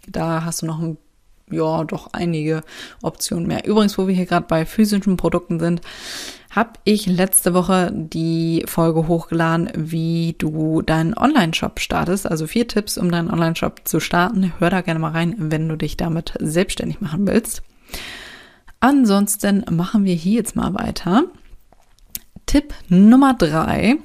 Da 0.08 0.44
hast 0.44 0.62
du 0.62 0.66
noch 0.66 0.80
ein 0.80 0.98
ja, 1.50 1.84
doch 1.84 2.12
einige 2.12 2.62
Optionen 3.02 3.46
mehr. 3.46 3.66
Übrigens, 3.66 3.96
wo 3.98 4.08
wir 4.08 4.14
hier 4.14 4.26
gerade 4.26 4.46
bei 4.48 4.66
physischen 4.66 5.16
Produkten 5.16 5.60
sind, 5.60 5.80
habe 6.50 6.72
ich 6.84 7.06
letzte 7.06 7.54
Woche 7.54 7.92
die 7.94 8.64
Folge 8.66 9.06
hochgeladen, 9.08 9.70
wie 9.76 10.34
du 10.38 10.82
deinen 10.82 11.16
Online-Shop 11.16 11.80
startest. 11.80 12.28
Also 12.28 12.46
vier 12.46 12.66
Tipps, 12.66 12.96
um 12.98 13.10
deinen 13.10 13.30
Online-Shop 13.30 13.82
zu 13.84 14.00
starten. 14.00 14.54
Hör 14.58 14.70
da 14.70 14.80
gerne 14.80 14.98
mal 14.98 15.12
rein, 15.12 15.34
wenn 15.38 15.68
du 15.68 15.76
dich 15.76 15.96
damit 15.96 16.32
selbstständig 16.40 17.00
machen 17.00 17.26
willst. 17.26 17.62
Ansonsten 18.80 19.64
machen 19.70 20.04
wir 20.04 20.14
hier 20.14 20.34
jetzt 20.34 20.56
mal 20.56 20.74
weiter. 20.74 21.24
Tipp 22.46 22.74
Nummer 22.88 23.34
drei 23.34 23.96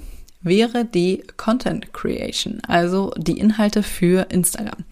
wäre 0.41 0.85
die 0.85 1.23
Content 1.37 1.93
Creation, 1.93 2.59
also 2.67 3.13
die 3.17 3.37
Inhalte 3.37 3.83
für 3.83 4.27
Instagram. 4.29 4.83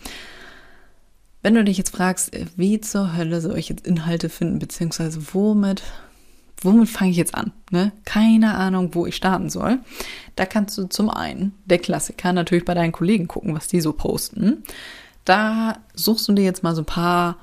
Wenn 1.42 1.56
du 1.56 1.64
dich 1.64 1.78
jetzt 1.78 1.96
fragst, 1.96 2.32
wie 2.58 2.82
zur 2.82 3.16
Hölle 3.16 3.40
soll 3.40 3.58
ich 3.58 3.70
jetzt 3.70 3.88
Inhalte 3.88 4.30
finden, 4.30 4.60
beziehungsweise 4.60 5.34
womit, 5.34 5.84
womit 6.62 6.90
fange 6.90 7.12
ich 7.12 7.18
jetzt 7.18 7.34
an? 7.34 7.54
Ne? 7.72 7.94
Keine 8.04 8.56
Ahnung, 8.56 8.94
wo 8.94 9.06
ich 9.06 9.16
starten 9.16 9.50
soll. 9.50 9.80
Da 10.36 10.46
kannst 10.46 10.78
du 10.78 10.86
zum 10.86 11.10
einen, 11.10 11.54
der 11.66 11.80
Klassiker, 11.80 12.34
natürlich 12.34 12.66
bei 12.66 12.74
deinen 12.74 12.92
Kollegen 12.92 13.28
gucken, 13.28 13.56
was 13.56 13.68
die 13.68 13.80
so 13.80 13.94
posten. 13.94 14.64
Da 15.24 15.80
suchst 15.94 16.28
du 16.28 16.34
dir 16.34 16.44
jetzt 16.44 16.64
mal 16.64 16.76
so 16.76 16.82
ein 16.82 16.86
paar 16.86 17.38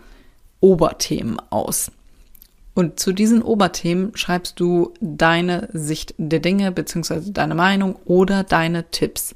Oberthemen 0.61 1.41
aus. 1.51 1.91
Und 2.75 3.01
zu 3.01 3.13
diesen 3.13 3.41
Oberthemen 3.41 4.15
schreibst 4.17 4.61
du 4.61 4.93
deine 5.01 5.71
Sicht 5.73 6.15
der 6.19 6.41
Dinge, 6.41 6.73
beziehungsweise 6.73 7.33
deine 7.33 7.55
Meinung 7.55 7.97
oder 8.05 8.45
deine 8.45 8.91
Tipps. 8.91 9.35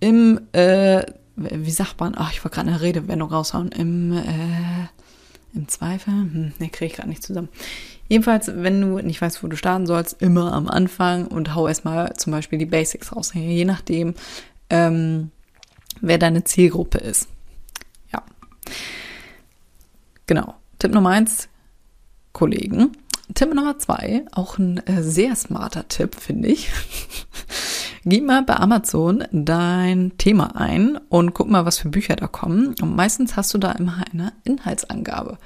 Im 0.00 0.40
äh, 0.50 1.04
wie 1.40 1.70
sagt 1.70 2.00
man, 2.00 2.14
ach, 2.16 2.32
ich 2.32 2.44
wollte 2.44 2.56
gerade 2.56 2.68
eine 2.68 2.80
Redewendung 2.80 3.30
raushauen, 3.30 3.72
im, 3.72 4.12
äh, 4.12 4.86
im 5.54 5.68
Zweifel, 5.68 6.12
hm, 6.12 6.52
ne, 6.58 6.68
kriege 6.68 6.86
ich 6.86 6.92
gerade 6.94 7.08
nicht 7.08 7.22
zusammen. 7.22 7.48
Jedenfalls, 8.08 8.50
wenn 8.52 8.80
du 8.80 8.98
nicht 8.98 9.20
weißt, 9.20 9.42
wo 9.42 9.46
du 9.46 9.56
starten 9.56 9.86
sollst, 9.86 10.20
immer 10.20 10.52
am 10.52 10.68
Anfang 10.68 11.26
und 11.26 11.54
hau 11.54 11.68
erstmal 11.68 12.14
zum 12.16 12.32
Beispiel 12.32 12.58
die 12.58 12.66
Basics 12.66 13.14
raus, 13.14 13.32
je 13.34 13.64
nachdem, 13.64 14.14
ähm, 14.68 15.30
wer 16.00 16.18
deine 16.18 16.44
Zielgruppe 16.44 16.98
ist. 16.98 17.28
Ja. 18.12 18.22
Genau. 20.26 20.54
Tipp 20.78 20.92
Nummer 20.92 21.10
eins, 21.10 21.48
Kollegen. 22.32 22.92
Tipp 23.34 23.54
Nummer 23.54 23.78
zwei, 23.78 24.24
auch 24.32 24.58
ein 24.58 24.84
äh, 24.86 25.02
sehr 25.02 25.36
smarter 25.36 25.86
Tipp, 25.86 26.16
finde 26.16 26.48
ich. 26.48 26.70
Gib 28.04 28.24
mal 28.24 28.42
bei 28.42 28.56
Amazon 28.56 29.24
dein 29.30 30.12
Thema 30.16 30.56
ein 30.56 30.98
und 31.10 31.34
guck 31.34 31.50
mal, 31.50 31.66
was 31.66 31.78
für 31.78 31.90
Bücher 31.90 32.16
da 32.16 32.28
kommen. 32.28 32.74
Und 32.80 32.96
meistens 32.96 33.36
hast 33.36 33.52
du 33.52 33.58
da 33.58 33.72
immer 33.72 34.02
eine 34.10 34.32
Inhaltsangabe. 34.44 35.36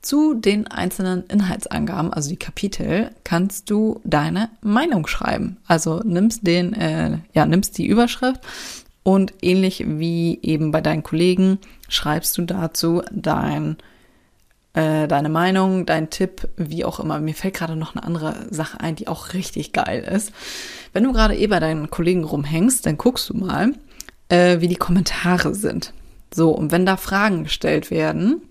Zu 0.00 0.32
den 0.32 0.66
einzelnen 0.68 1.24
Inhaltsangaben, 1.26 2.10
also 2.12 2.30
die 2.30 2.38
Kapitel, 2.38 3.10
kannst 3.24 3.68
du 3.68 4.00
deine 4.04 4.48
Meinung 4.62 5.06
schreiben. 5.06 5.58
Also 5.66 6.00
nimmst 6.02 6.46
den, 6.46 6.72
äh, 6.72 7.18
ja, 7.34 7.44
nimmst 7.44 7.76
die 7.76 7.86
Überschrift 7.86 8.40
und 9.02 9.34
ähnlich 9.42 9.84
wie 9.86 10.38
eben 10.40 10.70
bei 10.70 10.80
deinen 10.80 11.02
Kollegen 11.02 11.58
schreibst 11.88 12.38
du 12.38 12.42
dazu 12.42 13.02
dein 13.12 13.76
äh, 14.74 15.08
deine 15.08 15.28
Meinung, 15.28 15.86
dein 15.86 16.10
Tipp, 16.10 16.48
wie 16.56 16.84
auch 16.84 17.00
immer. 17.00 17.20
Mir 17.20 17.34
fällt 17.34 17.54
gerade 17.54 17.76
noch 17.76 17.94
eine 17.94 18.04
andere 18.04 18.46
Sache 18.50 18.80
ein, 18.80 18.96
die 18.96 19.08
auch 19.08 19.32
richtig 19.32 19.72
geil 19.72 20.02
ist. 20.02 20.32
Wenn 20.92 21.04
du 21.04 21.12
gerade 21.12 21.36
eh 21.36 21.46
bei 21.46 21.60
deinen 21.60 21.90
Kollegen 21.90 22.24
rumhängst, 22.24 22.86
dann 22.86 22.98
guckst 22.98 23.30
du 23.30 23.36
mal, 23.36 23.72
äh, 24.28 24.60
wie 24.60 24.68
die 24.68 24.76
Kommentare 24.76 25.54
sind. 25.54 25.92
So, 26.32 26.50
und 26.50 26.72
wenn 26.72 26.86
da 26.86 26.96
Fragen 26.96 27.44
gestellt 27.44 27.90
werden, 27.90 28.42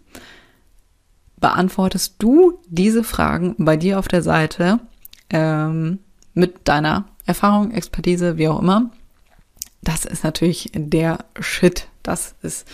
beantwortest 1.40 2.16
du 2.20 2.60
diese 2.68 3.04
Fragen 3.04 3.56
bei 3.60 3.78
dir 3.78 4.00
auf 4.00 4.08
der 4.08 4.24
Seite 4.24 4.80
ähm, 5.30 6.00
mit 6.34 6.68
deiner 6.68 7.06
Erfahrung, 7.26 7.72
Expertise, 7.72 8.38
wie 8.38 8.48
auch 8.48 8.60
immer. 8.60 8.90
Das 9.82 10.06
ist 10.06 10.24
natürlich 10.24 10.72
der 10.74 11.20
Shit. 11.40 11.88
Das 12.04 12.36
ist 12.42 12.68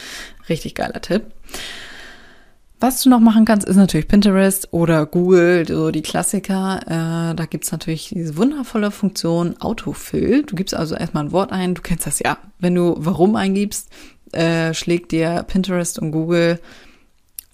richtig 0.47 0.75
geiler 0.75 1.01
Tipp. 1.01 1.25
Was 2.83 3.01
du 3.01 3.09
noch 3.09 3.21
machen 3.21 3.45
kannst, 3.45 3.65
ist 3.65 3.77
natürlich 3.77 4.09
Pinterest 4.09 4.67
oder 4.73 5.05
Google, 5.05 5.65
so 5.65 5.89
die 5.89 6.01
Klassiker. 6.01 6.81
Äh, 6.81 7.33
da 7.33 7.45
gibt's 7.49 7.71
natürlich 7.71 8.09
diese 8.09 8.35
wundervolle 8.35 8.91
Funktion 8.91 9.55
Autofill. 9.61 10.43
Du 10.43 10.57
gibst 10.57 10.75
also 10.75 10.93
erstmal 10.93 11.23
ein 11.23 11.31
Wort 11.31 11.53
ein, 11.53 11.75
du 11.75 11.81
kennst 11.81 12.05
das 12.05 12.19
ja. 12.19 12.37
Wenn 12.59 12.75
du 12.75 12.95
warum 12.97 13.37
eingibst, 13.37 13.89
äh, 14.33 14.73
schlägt 14.73 15.13
dir 15.13 15.45
Pinterest 15.47 15.97
und 15.97 16.11
Google 16.11 16.59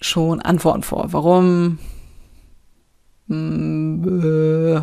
schon 0.00 0.42
Antworten 0.42 0.82
vor. 0.82 1.12
Warum 1.12 1.78
mm, 3.28 4.78
äh, 4.78 4.82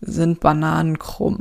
sind 0.00 0.40
Bananen 0.40 0.98
krumm? 0.98 1.40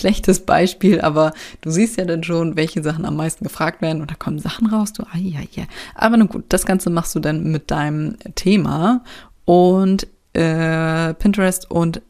Schlechtes 0.00 0.40
Beispiel, 0.40 1.00
aber 1.00 1.32
du 1.60 1.70
siehst 1.70 1.96
ja 1.96 2.04
dann 2.04 2.24
schon, 2.24 2.56
welche 2.56 2.82
Sachen 2.82 3.04
am 3.04 3.16
meisten 3.16 3.44
gefragt 3.44 3.82
werden 3.82 4.02
und 4.02 4.10
da 4.10 4.14
kommen 4.14 4.38
Sachen 4.38 4.66
raus, 4.66 4.92
du, 4.92 5.04
ah, 5.04 5.18
ja, 5.18 5.40
ja. 5.52 5.64
Aber 5.94 6.16
nun 6.16 6.28
gut, 6.28 6.44
das 6.48 6.66
Ganze 6.66 6.90
machst 6.90 7.14
du 7.14 7.20
dann 7.20 7.44
mit 7.44 7.70
deinem 7.70 8.16
Thema 8.34 9.04
und 9.44 10.06
äh, 10.32 11.14
Pinterest 11.14 11.70
und 11.70 12.02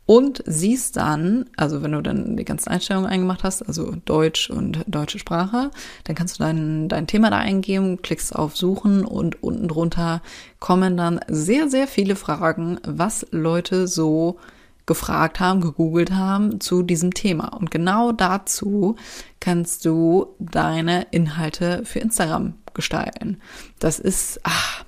und 0.06 0.42
siehst 0.46 0.96
dann, 0.96 1.46
also 1.56 1.82
wenn 1.82 1.92
du 1.92 2.02
dann 2.02 2.36
die 2.36 2.44
ganzen 2.44 2.68
Einstellungen 2.68 3.10
eingemacht 3.10 3.42
hast, 3.42 3.62
also 3.62 3.94
Deutsch 4.04 4.48
und 4.48 4.84
deutsche 4.86 5.18
Sprache, 5.18 5.70
dann 6.04 6.16
kannst 6.16 6.38
du 6.38 6.44
dein, 6.44 6.88
dein 6.88 7.08
Thema 7.08 7.30
da 7.30 7.38
eingeben, 7.38 8.00
klickst 8.02 8.34
auf 8.34 8.56
Suchen 8.56 9.04
und 9.04 9.42
unten 9.42 9.66
drunter 9.66 10.22
kommen 10.60 10.96
dann 10.96 11.20
sehr, 11.26 11.68
sehr 11.68 11.88
viele 11.88 12.16
Fragen, 12.16 12.78
was 12.84 13.26
Leute 13.32 13.88
so 13.88 14.38
gefragt 14.86 15.40
haben, 15.40 15.60
gegoogelt 15.60 16.12
haben 16.12 16.60
zu 16.60 16.82
diesem 16.82 17.14
Thema. 17.14 17.56
Und 17.56 17.70
genau 17.70 18.12
dazu 18.12 18.96
kannst 19.38 19.84
du 19.84 20.34
deine 20.38 21.06
Inhalte 21.10 21.82
für 21.84 22.00
Instagram 22.00 22.54
gestalten. 22.74 23.38
Das 23.78 23.98
ist, 23.98 24.40
ach, 24.42 24.84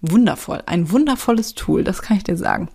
wundervoll. 0.00 0.62
Ein 0.66 0.90
wundervolles 0.90 1.54
Tool, 1.54 1.84
das 1.84 2.02
kann 2.02 2.16
ich 2.16 2.24
dir 2.24 2.36
sagen. 2.36 2.68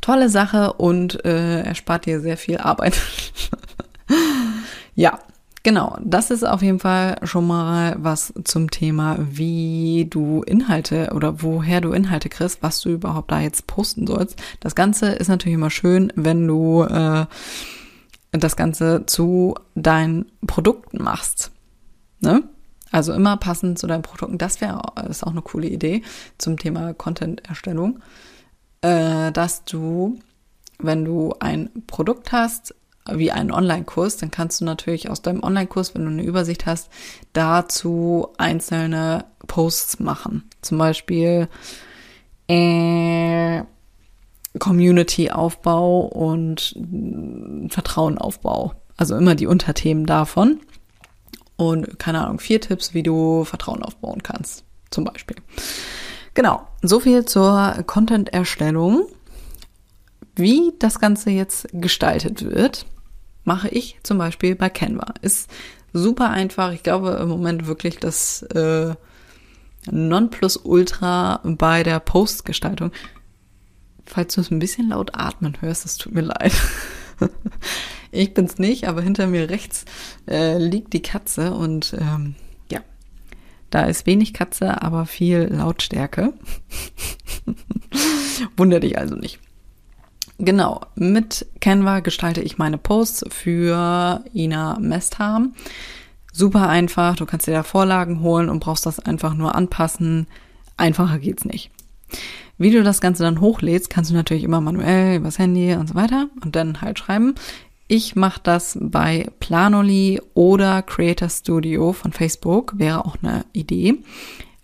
Tolle 0.00 0.28
Sache 0.28 0.72
und 0.74 1.24
äh, 1.24 1.62
erspart 1.62 2.06
dir 2.06 2.20
sehr 2.20 2.36
viel 2.36 2.58
Arbeit. 2.58 2.98
ja, 4.94 5.18
genau. 5.62 5.98
Das 6.02 6.30
ist 6.30 6.44
auf 6.44 6.62
jeden 6.62 6.78
Fall 6.78 7.18
schon 7.24 7.46
mal 7.46 7.96
was 7.98 8.32
zum 8.44 8.70
Thema, 8.70 9.18
wie 9.20 10.06
du 10.08 10.42
Inhalte 10.42 11.10
oder 11.14 11.42
woher 11.42 11.80
du 11.80 11.92
Inhalte 11.92 12.30
kriegst, 12.30 12.62
was 12.62 12.80
du 12.80 12.90
überhaupt 12.90 13.30
da 13.30 13.40
jetzt 13.40 13.66
posten 13.66 14.06
sollst. 14.06 14.40
Das 14.60 14.74
Ganze 14.74 15.10
ist 15.10 15.28
natürlich 15.28 15.54
immer 15.54 15.70
schön, 15.70 16.12
wenn 16.16 16.46
du 16.46 16.82
äh, 16.84 17.26
das 18.32 18.56
Ganze 18.56 19.04
zu 19.06 19.54
deinen 19.74 20.32
Produkten 20.46 21.02
machst. 21.02 21.50
Ne? 22.20 22.44
Also 22.90 23.12
immer 23.12 23.36
passend 23.36 23.78
zu 23.78 23.86
deinen 23.86 24.02
Produkten. 24.02 24.38
Das 24.38 24.60
wäre 24.60 24.82
ist 25.08 25.24
auch 25.24 25.30
eine 25.30 25.42
coole 25.42 25.68
Idee 25.68 26.02
zum 26.38 26.58
Thema 26.58 26.92
Content-Erstellung, 26.94 28.00
äh, 28.82 29.30
dass 29.32 29.64
du, 29.64 30.18
wenn 30.78 31.04
du 31.04 31.34
ein 31.38 31.70
Produkt 31.86 32.32
hast, 32.32 32.74
wie 33.10 33.32
einen 33.32 33.50
Online-Kurs, 33.50 34.18
dann 34.18 34.30
kannst 34.30 34.60
du 34.60 34.64
natürlich 34.64 35.08
aus 35.10 35.22
deinem 35.22 35.42
Online-Kurs, 35.42 35.94
wenn 35.94 36.04
du 36.04 36.10
eine 36.10 36.22
Übersicht 36.22 36.66
hast, 36.66 36.90
dazu 37.32 38.28
einzelne 38.38 39.24
Posts 39.46 40.00
machen. 40.00 40.44
Zum 40.60 40.78
Beispiel 40.78 41.48
äh, 42.48 43.62
Community-Aufbau 44.58 46.00
und 46.00 46.76
Vertrauenaufbau. 47.68 48.74
Also 48.96 49.16
immer 49.16 49.34
die 49.34 49.46
Unterthemen 49.46 50.06
davon 50.06 50.60
und 51.60 51.98
keine 51.98 52.24
Ahnung, 52.24 52.40
vier 52.40 52.60
Tipps, 52.60 52.94
wie 52.94 53.02
du 53.02 53.44
Vertrauen 53.44 53.82
aufbauen 53.82 54.22
kannst, 54.22 54.64
zum 54.90 55.04
Beispiel. 55.04 55.36
Genau, 56.34 56.66
so 56.82 57.00
viel 57.00 57.24
zur 57.26 57.84
Content-Erstellung. 57.86 59.06
Wie 60.36 60.72
das 60.78 61.00
Ganze 61.00 61.30
jetzt 61.30 61.68
gestaltet 61.72 62.44
wird, 62.44 62.86
mache 63.44 63.68
ich 63.68 63.98
zum 64.02 64.16
Beispiel 64.16 64.54
bei 64.54 64.70
Canva. 64.70 65.12
Ist 65.20 65.50
super 65.92 66.30
einfach. 66.30 66.72
Ich 66.72 66.82
glaube 66.82 67.18
im 67.20 67.28
Moment 67.28 67.66
wirklich, 67.66 67.98
dass 67.98 68.42
äh, 68.42 68.94
Nonplusultra 69.90 71.40
bei 71.44 71.82
der 71.82 72.00
Postgestaltung. 72.00 72.92
Falls 74.06 74.34
du 74.34 74.40
es 74.40 74.50
ein 74.50 74.60
bisschen 74.60 74.88
laut 74.88 75.14
atmen 75.14 75.60
hörst, 75.60 75.84
es 75.84 75.98
tut 75.98 76.14
mir 76.14 76.22
leid. 76.22 76.52
ich 78.10 78.34
bin's 78.34 78.58
nicht, 78.58 78.88
aber 78.88 79.02
hinter 79.02 79.26
mir 79.26 79.50
rechts 79.50 79.84
äh, 80.28 80.58
liegt 80.58 80.92
die 80.92 81.02
Katze 81.02 81.52
und 81.52 81.94
ähm, 81.98 82.34
ja, 82.70 82.80
da 83.70 83.84
ist 83.84 84.06
wenig 84.06 84.34
Katze, 84.34 84.82
aber 84.82 85.06
viel 85.06 85.48
Lautstärke. 85.50 86.32
Wunder 88.56 88.80
dich 88.80 88.98
also 88.98 89.14
nicht. 89.14 89.40
Genau, 90.38 90.80
mit 90.94 91.46
Canva 91.60 92.00
gestalte 92.00 92.40
ich 92.40 92.56
meine 92.56 92.78
Posts 92.78 93.26
für 93.28 94.24
Ina 94.32 94.78
Mestham. 94.80 95.54
Super 96.32 96.68
einfach, 96.68 97.16
du 97.16 97.26
kannst 97.26 97.46
dir 97.46 97.52
da 97.52 97.62
Vorlagen 97.62 98.20
holen 98.20 98.48
und 98.48 98.60
brauchst 98.60 98.86
das 98.86 99.00
einfach 99.00 99.34
nur 99.34 99.54
anpassen. 99.54 100.26
Einfacher 100.78 101.18
geht's 101.18 101.44
nicht. 101.44 101.70
Wie 102.60 102.70
du 102.70 102.82
das 102.82 103.00
Ganze 103.00 103.22
dann 103.22 103.40
hochlädst, 103.40 103.88
kannst 103.88 104.10
du 104.10 104.14
natürlich 104.14 104.44
immer 104.44 104.60
manuell 104.60 105.16
übers 105.16 105.38
Handy 105.38 105.72
und 105.72 105.88
so 105.88 105.94
weiter 105.94 106.28
und 106.44 106.56
dann 106.56 106.82
halt 106.82 106.98
schreiben. 106.98 107.34
Ich 107.88 108.16
mache 108.16 108.38
das 108.42 108.76
bei 108.78 109.28
Planoli 109.40 110.20
oder 110.34 110.82
Creator 110.82 111.30
Studio 111.30 111.94
von 111.94 112.12
Facebook, 112.12 112.74
wäre 112.76 113.06
auch 113.06 113.16
eine 113.22 113.46
Idee. 113.54 113.94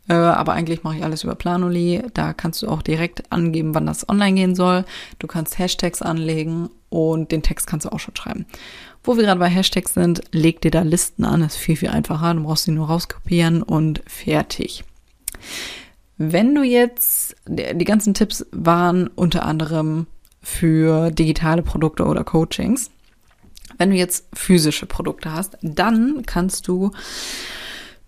Äh, 0.09 0.13
aber 0.13 0.53
eigentlich 0.53 0.83
mache 0.83 0.99
ich 0.99 1.05
alles 1.05 1.25
über 1.25 1.37
Planoli. 1.37 2.03
Da 2.13 2.35
kannst 2.35 2.61
du 2.61 2.69
auch 2.69 2.83
direkt 2.83 3.33
angeben, 3.33 3.75
wann 3.75 3.87
das 3.87 4.07
online 4.07 4.35
gehen 4.35 4.55
soll. 4.55 4.85
Du 5.19 5.27
kannst 5.27 5.59
Hashtags 5.59 6.03
anlegen 6.03 6.69
und 6.91 7.33
den 7.33 7.43
Text 7.43 7.67
kannst 7.67 7.87
du 7.87 7.93
auch 7.93 7.99
schon 7.99 8.15
schreiben. 8.15 8.45
Wo 9.05 9.17
wir 9.17 9.25
gerade 9.25 9.41
bei 9.41 9.49
Hashtags 9.49 9.95
sind, 9.95 10.21
leg 10.33 10.61
dir 10.61 10.71
da 10.71 10.83
Listen 10.83 11.25
an. 11.25 11.41
Das 11.41 11.55
ist 11.55 11.63
viel, 11.63 11.77
viel 11.77 11.89
einfacher. 11.89 12.35
Du 12.35 12.43
brauchst 12.43 12.65
sie 12.65 12.73
nur 12.73 12.89
rauskopieren 12.89 13.63
und 13.63 14.03
fertig. 14.07 14.85
Wenn 16.19 16.55
du 16.55 16.63
jetzt, 16.63 17.37
die 17.47 17.85
ganzen 17.85 18.15
Tipps 18.15 18.47
waren 18.51 19.09
unter 19.09 19.45
anderem 19.45 20.07
für 20.47 21.11
digitale 21.11 21.63
Produkte 21.63 22.05
oder 22.05 22.23
Coachings. 22.23 22.91
Wenn 23.79 23.91
du 23.91 23.97
jetzt 23.97 24.29
physische 24.33 24.87
Produkte 24.87 25.33
hast, 25.33 25.59
dann 25.61 26.23
kannst 26.25 26.69
du 26.69 26.93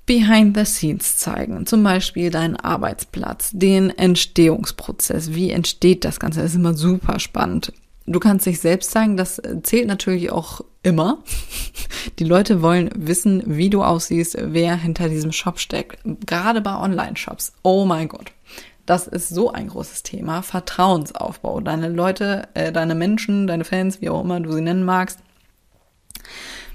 Behind 0.06 0.56
the 0.56 0.64
Scenes 0.64 1.16
zeigen. 1.16 1.66
Zum 1.66 1.82
Beispiel 1.82 2.30
deinen 2.30 2.56
Arbeitsplatz, 2.56 3.50
den 3.52 3.90
Entstehungsprozess. 3.90 5.34
Wie 5.34 5.50
entsteht 5.50 6.04
das 6.04 6.20
Ganze? 6.20 6.40
Das 6.40 6.52
ist 6.52 6.56
immer 6.56 6.74
super 6.74 7.18
spannend. 7.18 7.72
Du 8.06 8.20
kannst 8.20 8.46
dich 8.46 8.60
selbst 8.60 8.92
zeigen, 8.92 9.18
das 9.18 9.42
zählt 9.64 9.88
natürlich 9.88 10.30
auch 10.30 10.62
immer. 10.88 11.18
Die 12.18 12.24
Leute 12.24 12.62
wollen 12.62 12.90
wissen, 12.94 13.42
wie 13.46 13.70
du 13.70 13.84
aussiehst, 13.84 14.36
wer 14.40 14.76
hinter 14.76 15.08
diesem 15.08 15.32
Shop 15.32 15.60
steckt. 15.60 15.98
Gerade 16.26 16.60
bei 16.60 16.74
Online-Shops. 16.74 17.52
Oh 17.62 17.84
mein 17.84 18.08
Gott. 18.08 18.32
Das 18.86 19.06
ist 19.06 19.28
so 19.28 19.52
ein 19.52 19.68
großes 19.68 20.02
Thema. 20.02 20.42
Vertrauensaufbau. 20.42 21.60
Deine 21.60 21.90
Leute, 21.90 22.48
äh, 22.54 22.72
deine 22.72 22.94
Menschen, 22.94 23.46
deine 23.46 23.64
Fans, 23.64 24.00
wie 24.00 24.08
auch 24.08 24.24
immer 24.24 24.40
du 24.40 24.50
sie 24.52 24.62
nennen 24.62 24.84
magst, 24.84 25.20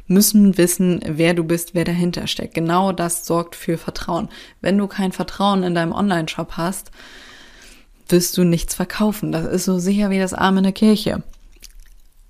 müssen 0.06 0.58
wissen, 0.58 1.02
wer 1.06 1.34
du 1.34 1.44
bist, 1.44 1.74
wer 1.74 1.86
dahinter 1.86 2.28
steckt. 2.28 2.54
Genau 2.54 2.92
das 2.92 3.26
sorgt 3.26 3.56
für 3.56 3.80
Vertrauen. 3.80 4.30
Wenn 4.62 4.78
du 4.78 4.88
kein 4.88 5.12
Vertrauen 5.12 5.64
in 5.64 5.74
deinem 5.74 5.92
Online-Shop 5.92 6.52
hast, 6.56 6.92
wirst 8.10 8.38
du 8.38 8.44
nichts 8.44 8.76
verkaufen. 8.76 9.32
Das 9.32 9.46
ist 9.46 9.66
so 9.66 9.80
sicher 9.80 10.12
wie 10.12 10.20
das 10.20 10.36
Arm 10.36 10.58
in 10.58 10.64
der 10.64 10.74
Kirche. 10.74 11.24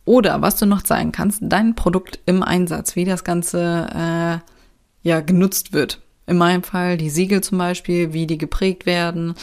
Oder 0.06 0.42
was 0.42 0.58
du 0.58 0.66
noch 0.66 0.82
zeigen 0.82 1.12
kannst, 1.12 1.40
dein 1.42 1.76
Produkt 1.76 2.20
im 2.26 2.44
Einsatz, 2.44 2.96
wie 2.96 3.06
das 3.06 3.24
Ganze 3.24 3.88
äh, 3.94 5.08
ja 5.08 5.22
genutzt 5.22 5.74
wird. 5.74 6.02
In 6.26 6.38
meinem 6.38 6.64
Fall 6.64 6.98
die 6.98 7.10
Siegel 7.10 7.42
zum 7.42 7.58
Beispiel, 7.58 8.14
wie 8.14 8.28
die 8.28 8.38
geprägt 8.38 8.86
werden. 8.86 9.36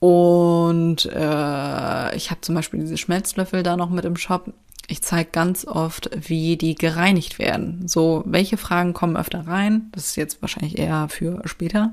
Und 0.00 1.06
äh, 1.06 2.16
ich 2.16 2.30
habe 2.30 2.40
zum 2.40 2.54
Beispiel 2.54 2.80
diese 2.80 2.98
Schmelzlöffel 2.98 3.62
da 3.62 3.76
noch 3.76 3.90
mit 3.90 4.04
im 4.04 4.16
Shop 4.16 4.52
ich 4.86 5.02
zeige 5.02 5.30
ganz 5.30 5.66
oft, 5.66 6.10
wie 6.14 6.56
die 6.56 6.74
gereinigt 6.74 7.38
werden. 7.38 7.88
So, 7.88 8.22
welche 8.26 8.56
Fragen 8.56 8.92
kommen 8.92 9.16
öfter 9.16 9.46
rein? 9.46 9.90
Das 9.92 10.06
ist 10.06 10.16
jetzt 10.16 10.42
wahrscheinlich 10.42 10.78
eher 10.78 11.08
für 11.08 11.40
später. 11.46 11.92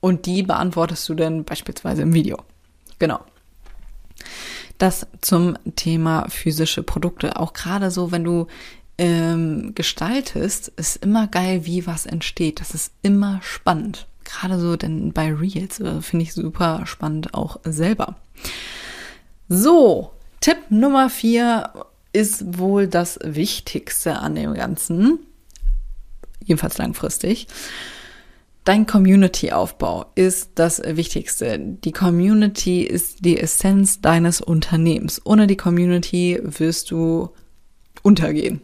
Und 0.00 0.26
die 0.26 0.42
beantwortest 0.42 1.08
du 1.08 1.14
dann 1.14 1.44
beispielsweise 1.44 2.02
im 2.02 2.14
Video. 2.14 2.38
Genau. 2.98 3.20
Das 4.80 5.06
zum 5.20 5.58
Thema 5.76 6.26
physische 6.30 6.82
Produkte. 6.82 7.36
Auch 7.38 7.52
gerade 7.52 7.90
so, 7.90 8.12
wenn 8.12 8.24
du 8.24 8.46
ähm, 8.96 9.74
gestaltest, 9.74 10.68
ist 10.68 10.96
immer 11.04 11.26
geil, 11.26 11.66
wie 11.66 11.86
was 11.86 12.06
entsteht. 12.06 12.60
Das 12.60 12.70
ist 12.70 12.94
immer 13.02 13.40
spannend. 13.42 14.06
Gerade 14.24 14.58
so 14.58 14.76
denn 14.76 15.12
bei 15.12 15.34
Reels 15.34 15.80
äh, 15.80 16.00
finde 16.00 16.22
ich 16.22 16.32
super 16.32 16.86
spannend 16.86 17.34
auch 17.34 17.60
selber. 17.62 18.16
So, 19.50 20.12
Tipp 20.40 20.56
Nummer 20.70 21.10
vier 21.10 21.70
ist 22.14 22.58
wohl 22.58 22.88
das 22.88 23.18
Wichtigste 23.22 24.18
an 24.18 24.34
dem 24.34 24.54
Ganzen, 24.54 25.18
jedenfalls 26.42 26.78
langfristig. 26.78 27.48
Dein 28.64 28.86
Community-Aufbau 28.86 30.06
ist 30.14 30.52
das 30.56 30.82
Wichtigste. 30.84 31.58
Die 31.58 31.92
Community 31.92 32.82
ist 32.82 33.24
die 33.24 33.38
Essenz 33.38 34.02
deines 34.02 34.42
Unternehmens. 34.42 35.22
Ohne 35.24 35.46
die 35.46 35.56
Community 35.56 36.38
wirst 36.42 36.90
du 36.90 37.30
untergehen. 38.02 38.60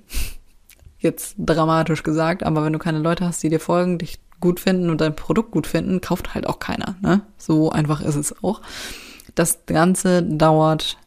Jetzt 0.98 1.37
dramatisch 1.38 2.02
gesagt, 2.02 2.42
aber 2.42 2.62
wenn 2.64 2.74
du 2.74 2.78
keine 2.78 2.98
Leute 2.98 3.24
hast, 3.24 3.42
die 3.42 3.48
dir 3.48 3.61
folgen, 3.61 3.98
dich 3.98 4.18
gut 4.40 4.61
finden 4.61 4.90
und 4.90 5.00
dein 5.00 5.16
Produkt 5.16 5.50
gut 5.50 5.66
finden, 5.66 6.02
kauft 6.02 6.35
halt 6.35 6.46
auch 6.46 6.59
keiner. 6.59 6.96
Ne? 7.00 7.22
So 7.38 7.70
einfach 7.70 8.02
ist 8.02 8.16
es 8.16 8.44
auch. 8.44 8.61
Das 9.35 9.64
Ganze 9.64 10.22
dauert 10.22 10.98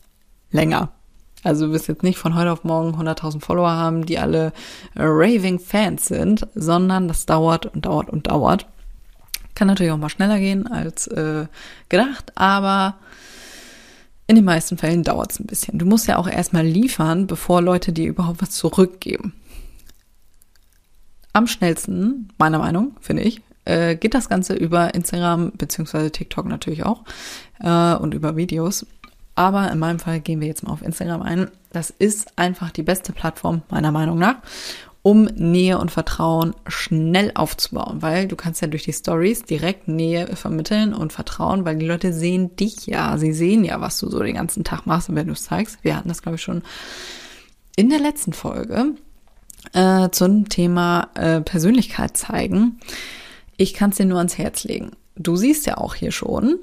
länger. 0.52 0.93
Also 1.43 1.67
du 1.67 1.73
wirst 1.73 1.88
jetzt 1.88 2.04
nicht 2.04 2.17
von 2.17 2.36
heute 2.36 2.52
auf 2.52 2.63
morgen 2.63 2.95
100.000 2.95 3.39
Follower 3.39 3.69
haben, 3.69 4.06
die 4.06 4.17
alle 4.17 4.52
raving 4.95 5.60
Fans 5.60 6.06
sind, 6.06 6.47
sondern 6.56 7.08
das 7.08 7.25
dauert 7.28 7.67
und 7.67 7.86
dauert 7.86 8.10
und 8.10 8.28
dauert. 8.28 8.65
Kann 9.60 9.67
natürlich 9.67 9.91
auch 9.91 9.98
mal 9.98 10.08
schneller 10.08 10.39
gehen 10.39 10.67
als 10.67 11.08
äh, 11.08 11.45
gedacht, 11.89 12.32
aber 12.36 12.95
in 14.26 14.38
den 14.38 14.45
meisten 14.45 14.78
Fällen 14.78 15.04
dauert 15.04 15.34
es 15.34 15.39
ein 15.41 15.48
bisschen. 15.48 15.78
Du 15.78 15.86
musst 15.86 16.08
ja 16.08 16.15
auch 16.15 16.30
erstmal 16.30 16.65
liefern, 16.65 17.28
bevor 17.28 17.62
Leute 17.62 17.91
dir 17.91 18.08
überhaupt 18.08 18.41
was 18.41 18.52
zurückgeben. 18.52 19.34
Am 21.34 21.45
schnellsten, 21.45 22.30
meiner 22.38 22.60
Meinung, 22.60 22.95
finde 23.02 23.24
ich, 23.24 23.41
äh, 23.65 23.98
geht 23.98 24.13
das 24.13 24.30
Ganze 24.30 24.54
über 24.54 24.93
Instagram 24.93 25.52
beziehungsweise 25.58 26.10
TikTok 26.10 26.45
natürlich 26.45 26.86
auch 26.86 27.04
äh, 27.60 27.95
und 27.95 28.13
über 28.13 28.38
Videos. 28.38 28.86
Aber 29.36 29.69
in 29.69 29.80
meinem 29.80 30.00
Fall 30.00 30.22
gehen 30.22 30.39
wir 30.39 30.48
jetzt 30.48 30.63
mal 30.63 30.72
auf 30.72 30.82
Instagram 30.82 31.22
ein. 31.22 31.52
Das 31.74 31.89
ist 31.89 32.39
einfach 32.39 32.72
die 32.72 32.84
beste 32.84 33.12
Plattform 33.12 33.63
meiner 33.69 33.91
Meinung 33.91 34.19
nach, 34.19 34.38
um 35.02 35.24
Nähe 35.24 35.78
und 35.78 35.92
Vertrauen 35.92 36.54
schnell 36.68 37.32
aufzubauen, 37.36 38.02
weil 38.02 38.28
du 38.28 38.36
kannst 38.36 38.62
ja 38.62 38.68
durch 38.68 38.84
die 38.84 38.94
Stories 38.94 39.44
direkt 39.44 39.88
Nähe 39.88 40.36
vermitteln 40.36 40.94
und 40.94 41.14
Vertrauen, 41.14 41.64
weil 41.66 41.78
die 41.78 41.86
Leute 41.86 42.12
sehen 42.12 42.56
dich 42.58 42.86
ja, 42.86 43.18
sie 43.18 43.32
sehen 43.32 43.64
ja, 43.64 43.80
was 43.80 43.98
du 44.00 44.10
so 44.10 44.22
den 44.22 44.36
ganzen 44.36 44.64
Tag 44.64 44.86
machst, 44.86 45.14
wenn 45.14 45.28
du 45.28 45.34
es 45.34 45.44
zeigst. 45.44 45.78
Wir 45.84 45.96
hatten 45.96 46.10
das 46.10 46.22
glaube 46.22 46.36
ich 46.36 46.42
schon 46.42 46.64
in 47.76 47.90
der 47.90 48.00
letzten 48.00 48.34
Folge 48.34 48.96
äh, 49.74 50.10
zum 50.10 50.50
Thema 50.50 51.10
äh, 51.16 51.42
Persönlichkeit 51.42 52.18
zeigen. 52.18 52.80
Ich 53.56 53.74
kann 53.74 53.92
es 53.92 53.98
dir 53.98 54.06
nur 54.06 54.18
ans 54.18 54.38
Herz 54.38 54.64
legen. 54.66 54.92
Du 55.16 55.36
siehst 55.36 55.66
ja 55.66 55.78
auch 55.78 55.96
hier 55.96 56.12
schon, 56.12 56.60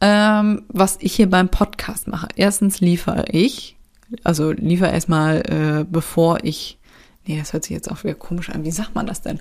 ähm, 0.00 0.62
was 0.68 0.98
ich 1.00 1.14
hier 1.14 1.28
beim 1.28 1.48
Podcast 1.48 2.08
mache. 2.08 2.28
Erstens 2.36 2.80
liefere 2.80 3.26
ich, 3.30 3.76
also 4.22 4.52
liefere 4.52 4.92
erstmal, 4.92 5.40
äh, 5.40 5.84
bevor 5.88 6.44
ich, 6.44 6.78
nee, 7.26 7.38
das 7.38 7.52
hört 7.52 7.64
sich 7.64 7.72
jetzt 7.72 7.90
auch 7.90 8.04
wieder 8.04 8.14
komisch 8.14 8.50
an, 8.50 8.64
wie 8.64 8.70
sagt 8.70 8.94
man 8.94 9.06
das 9.06 9.22
denn? 9.22 9.40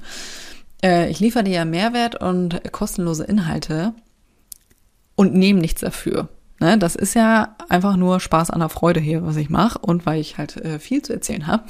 Äh, 0.84 1.10
ich 1.10 1.20
liefere 1.20 1.44
dir 1.44 1.54
ja 1.54 1.66
Mehrwert 1.66 2.22
und 2.22 2.62
kostenlose 2.72 3.24
Inhalte 3.24 3.94
und 5.16 5.34
nehme 5.34 5.60
nichts 5.60 5.82
dafür. 5.82 6.30
Ne, 6.60 6.78
das 6.78 6.96
ist 6.96 7.14
ja 7.14 7.56
einfach 7.68 7.98
nur 7.98 8.20
Spaß 8.20 8.52
an 8.52 8.60
der 8.60 8.70
Freude 8.70 9.00
hier, 9.00 9.26
was 9.26 9.36
ich 9.36 9.50
mache 9.50 9.80
und 9.80 10.06
weil 10.06 10.22
ich 10.22 10.38
halt 10.38 10.58
äh, 10.58 10.80
viel 10.80 11.02
zu 11.02 11.12
erzählen 11.12 11.48
habe. 11.48 11.64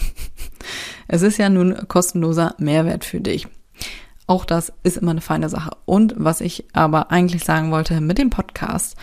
es 1.07 1.21
ist 1.21 1.37
ja 1.37 1.49
nun 1.49 1.87
kostenloser 1.87 2.55
Mehrwert 2.57 3.05
für 3.05 3.21
dich. 3.21 3.47
Auch 4.27 4.45
das 4.45 4.71
ist 4.83 4.97
immer 4.97 5.11
eine 5.11 5.21
feine 5.21 5.49
Sache. 5.49 5.71
Und 5.85 6.13
was 6.17 6.41
ich 6.41 6.65
aber 6.73 7.11
eigentlich 7.11 7.43
sagen 7.43 7.71
wollte 7.71 8.01
mit 8.01 8.17
dem 8.17 8.29
Podcast, 8.29 8.95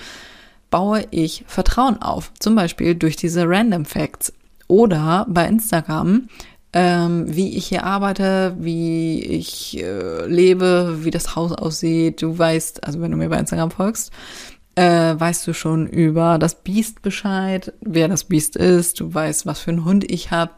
baue 0.70 1.06
ich 1.10 1.44
Vertrauen 1.46 2.00
auf. 2.00 2.32
Zum 2.38 2.54
Beispiel 2.54 2.94
durch 2.94 3.16
diese 3.16 3.48
Random 3.48 3.84
Facts 3.84 4.32
oder 4.68 5.26
bei 5.28 5.46
Instagram, 5.46 6.28
ähm, 6.72 7.24
wie 7.34 7.56
ich 7.56 7.66
hier 7.66 7.84
arbeite, 7.84 8.56
wie 8.58 9.20
ich 9.20 9.78
äh, 9.82 10.26
lebe, 10.26 10.98
wie 11.04 11.10
das 11.10 11.34
Haus 11.34 11.52
aussieht. 11.52 12.22
Du 12.22 12.38
weißt, 12.38 12.84
also 12.84 13.00
wenn 13.00 13.10
du 13.10 13.16
mir 13.16 13.28
bei 13.28 13.38
Instagram 13.38 13.70
folgst, 13.70 14.12
äh, 14.76 15.18
weißt 15.18 15.46
du 15.46 15.52
schon 15.52 15.86
über 15.88 16.38
das 16.38 16.62
Biest 16.62 17.02
Bescheid, 17.02 17.72
wer 17.80 18.08
das 18.08 18.24
Biest 18.24 18.56
ist. 18.56 19.00
Du 19.00 19.12
weißt, 19.12 19.46
was 19.46 19.60
für 19.60 19.72
einen 19.72 19.84
Hund 19.84 20.10
ich 20.10 20.30
habe. 20.30 20.52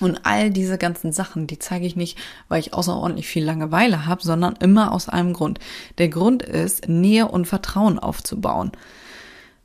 Und 0.00 0.20
all 0.24 0.50
diese 0.50 0.78
ganzen 0.78 1.12
Sachen, 1.12 1.46
die 1.46 1.58
zeige 1.58 1.86
ich 1.86 1.94
nicht, 1.94 2.18
weil 2.48 2.60
ich 2.60 2.74
außerordentlich 2.74 3.28
viel 3.28 3.44
Langeweile 3.44 4.06
habe, 4.06 4.22
sondern 4.22 4.56
immer 4.56 4.92
aus 4.92 5.08
einem 5.08 5.32
Grund. 5.32 5.60
Der 5.98 6.08
Grund 6.08 6.42
ist, 6.42 6.88
Nähe 6.88 7.28
und 7.28 7.46
Vertrauen 7.46 7.98
aufzubauen. 7.98 8.72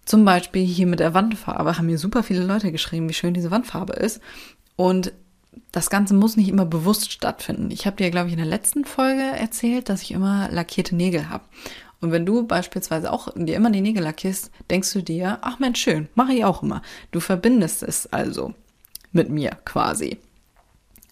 Zum 0.05 0.25
Beispiel 0.25 0.63
hier 0.63 0.85
mit 0.85 0.99
der 0.99 1.13
Wandfarbe 1.13 1.77
haben 1.77 1.87
mir 1.87 1.97
super 1.97 2.23
viele 2.23 2.43
Leute 2.43 2.71
geschrieben, 2.71 3.09
wie 3.09 3.13
schön 3.13 3.33
diese 3.33 3.51
Wandfarbe 3.51 3.93
ist. 3.93 4.21
Und 4.75 5.11
das 5.71 5.89
Ganze 5.89 6.13
muss 6.13 6.37
nicht 6.37 6.49
immer 6.49 6.65
bewusst 6.65 7.11
stattfinden. 7.11 7.71
Ich 7.71 7.85
habe 7.85 7.97
dir, 7.97 8.11
glaube 8.11 8.27
ich, 8.27 8.33
in 8.33 8.39
der 8.39 8.47
letzten 8.47 8.85
Folge 8.85 9.21
erzählt, 9.21 9.89
dass 9.89 10.01
ich 10.01 10.11
immer 10.11 10.49
lackierte 10.51 10.95
Nägel 10.95 11.29
habe. 11.29 11.43
Und 11.99 12.11
wenn 12.11 12.25
du 12.25 12.45
beispielsweise 12.45 13.11
auch 13.11 13.29
dir 13.35 13.55
immer 13.55 13.71
die 13.71 13.81
Nägel 13.81 14.03
lackierst, 14.03 14.51
denkst 14.69 14.93
du 14.93 15.01
dir, 15.01 15.39
ach 15.41 15.59
Mensch, 15.59 15.81
schön, 15.81 16.09
mache 16.15 16.33
ich 16.33 16.45
auch 16.45 16.61
immer. 16.61 16.81
Du 17.11 17.19
verbindest 17.19 17.83
es 17.83 18.11
also 18.13 18.53
mit 19.11 19.29
mir 19.29 19.57
quasi. 19.65 20.19